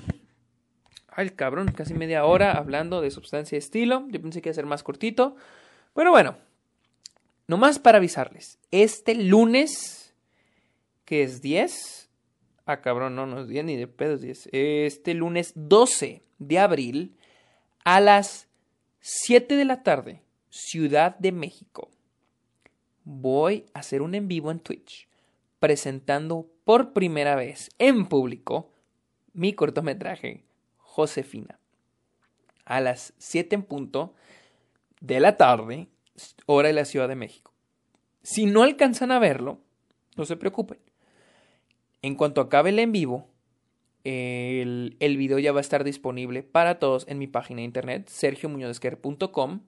al 1.08 1.34
cabrón, 1.34 1.72
casi 1.72 1.94
media 1.94 2.24
hora 2.24 2.52
hablando 2.52 3.00
de 3.00 3.10
sustancia 3.10 3.56
y 3.56 3.58
estilo. 3.58 4.06
Yo 4.08 4.20
pensé 4.20 4.42
que 4.42 4.48
iba 4.48 4.52
a 4.52 4.54
ser 4.54 4.66
más 4.66 4.82
cortito. 4.82 5.36
Pero 5.94 6.10
bueno, 6.10 6.36
nomás 7.46 7.78
para 7.78 7.98
avisarles. 7.98 8.58
Este 8.70 9.14
lunes, 9.14 10.14
que 11.04 11.22
es 11.22 11.42
10. 11.42 12.10
Ah, 12.64 12.80
cabrón, 12.80 13.14
no, 13.14 13.26
no 13.26 13.40
es 13.40 13.48
10 13.48 13.64
ni 13.64 13.76
de 13.76 13.86
pedos 13.86 14.20
10. 14.20 14.48
Este 14.52 15.14
lunes 15.14 15.52
12 15.54 16.22
de 16.38 16.58
abril 16.58 17.16
a 17.84 18.00
las 18.00 18.48
7 19.00 19.56
de 19.56 19.64
la 19.64 19.82
tarde, 19.82 20.22
Ciudad 20.48 21.16
de 21.18 21.32
México. 21.32 21.90
Voy 23.04 23.66
a 23.74 23.80
hacer 23.80 24.00
un 24.00 24.14
en 24.14 24.28
vivo 24.28 24.50
en 24.50 24.60
Twitch 24.60 25.08
presentando 25.58 26.51
por 26.64 26.92
primera 26.92 27.36
vez 27.36 27.70
en 27.78 28.06
público 28.06 28.70
mi 29.32 29.52
cortometraje 29.52 30.44
Josefina. 30.78 31.58
A 32.64 32.80
las 32.80 33.14
7 33.18 33.54
en 33.56 33.62
punto 33.62 34.14
de 35.00 35.20
la 35.20 35.36
tarde, 35.36 35.88
hora 36.46 36.68
de 36.68 36.74
la 36.74 36.84
Ciudad 36.84 37.08
de 37.08 37.16
México. 37.16 37.52
Si 38.22 38.46
no 38.46 38.62
alcanzan 38.62 39.10
a 39.10 39.18
verlo, 39.18 39.58
no 40.16 40.24
se 40.24 40.36
preocupen. 40.36 40.78
En 42.02 42.14
cuanto 42.14 42.40
acabe 42.40 42.70
el 42.70 42.78
en 42.78 42.92
vivo, 42.92 43.28
el, 44.04 44.96
el 45.00 45.16
video 45.16 45.38
ya 45.38 45.52
va 45.52 45.58
a 45.58 45.62
estar 45.62 45.84
disponible 45.84 46.42
para 46.42 46.78
todos 46.78 47.06
en 47.08 47.18
mi 47.18 47.26
página 47.26 47.58
de 47.58 47.64
internet, 47.64 48.08
sergiomuñozesquer.com, 48.08 49.60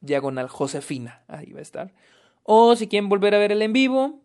diagonal 0.00 0.48
Josefina, 0.48 1.22
ahí 1.28 1.52
va 1.52 1.60
a 1.60 1.62
estar. 1.62 1.92
O 2.42 2.74
si 2.76 2.88
quieren 2.88 3.08
volver 3.08 3.34
a 3.34 3.38
ver 3.38 3.52
el 3.52 3.62
en 3.62 3.72
vivo, 3.72 4.21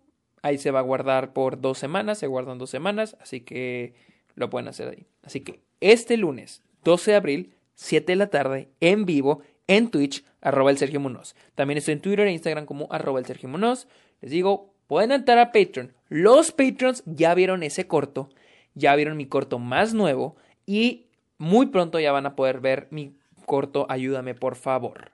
Ahí 0.48 0.58
se 0.58 0.72
va 0.72 0.80
a 0.80 0.84
guardar 0.84 1.34
por 1.34 1.60
dos 1.60 1.78
semanas, 1.78 2.20
se 2.20 2.28
guardan 2.28 2.58
dos 2.58 2.70
semanas, 2.70 3.18
así 3.20 3.42
que 3.42 3.96
lo 4.36 4.50
pueden 4.50 4.70
hacer 4.70 4.88
ahí. 4.88 5.06
Así 5.24 5.42
que 5.42 5.60
este 5.82 6.16
lunes, 6.16 6.64
12 6.86 7.12
de 7.12 7.18
abril, 7.18 7.54
7 7.74 8.14
de 8.14 8.16
la 8.16 8.28
tarde, 8.28 8.70
en 8.80 9.06
vivo, 9.06 9.42
en 9.68 9.90
Twitch, 9.90 10.24
arroba 10.40 10.72
el 10.72 10.78
Sergio 10.78 11.02
Munoz. 11.02 11.36
También 11.54 11.80
estoy 11.80 11.96
en 11.96 12.00
Twitter 12.00 12.26
e 12.28 12.32
Instagram 12.32 12.66
como 12.66 12.88
arroba 12.94 13.20
el 13.20 13.26
Sergio 13.26 13.50
Munoz. 13.50 13.90
Les 14.22 14.32
digo, 14.32 14.74
pueden 14.88 15.12
entrar 15.12 15.38
a 15.38 15.52
Patreon. 15.52 15.92
Los 16.08 16.54
Patreons 16.54 17.04
ya 17.06 17.36
vieron 17.36 17.62
ese 17.62 17.86
corto, 17.86 18.30
ya 18.74 18.96
vieron 18.96 19.18
mi 19.18 19.26
corto 19.26 19.60
más 19.60 19.94
nuevo 19.94 20.38
y 20.66 21.08
muy 21.38 21.66
pronto 21.66 22.00
ya 22.00 22.14
van 22.14 22.26
a 22.26 22.38
poder 22.38 22.62
ver 22.62 22.88
mi 22.90 23.18
corto 23.46 23.86
Ayúdame 23.90 24.34
por 24.34 24.56
favor. 24.56 25.12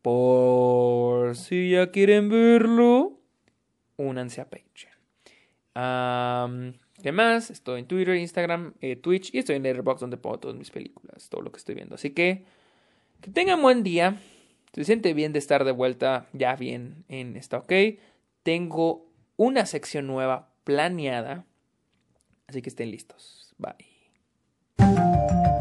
Por 0.00 1.34
si 1.34 1.70
ya 1.70 1.90
quieren 1.90 2.28
verlo 2.28 3.18
únanse 3.96 4.40
a 4.40 4.48
Patreon. 4.48 4.94
¿Qué 7.02 7.12
más? 7.12 7.50
Estoy 7.50 7.80
en 7.80 7.86
Twitter, 7.86 8.14
Instagram, 8.16 8.74
eh, 8.80 8.96
Twitch 8.96 9.34
y 9.34 9.38
estoy 9.38 9.56
en 9.56 9.64
Letterboxd 9.64 10.00
donde 10.00 10.16
pongo 10.16 10.38
todas 10.38 10.56
mis 10.56 10.70
películas, 10.70 11.28
todo 11.28 11.42
lo 11.42 11.50
que 11.50 11.58
estoy 11.58 11.74
viendo. 11.74 11.96
Así 11.96 12.10
que 12.10 12.44
que 13.20 13.30
tengan 13.30 13.62
buen 13.62 13.82
día. 13.82 14.16
Se 14.74 14.84
siente 14.84 15.14
bien 15.14 15.32
de 15.32 15.38
estar 15.38 15.64
de 15.64 15.72
vuelta 15.72 16.26
ya 16.32 16.56
bien 16.56 17.04
en 17.08 17.36
esta 17.36 17.58
OK. 17.58 17.72
Tengo 18.42 19.06
una 19.36 19.66
sección 19.66 20.06
nueva 20.06 20.50
planeada. 20.64 21.46
Así 22.46 22.60
que 22.60 22.68
estén 22.68 22.90
listos. 22.90 23.54
Bye. 23.56 25.53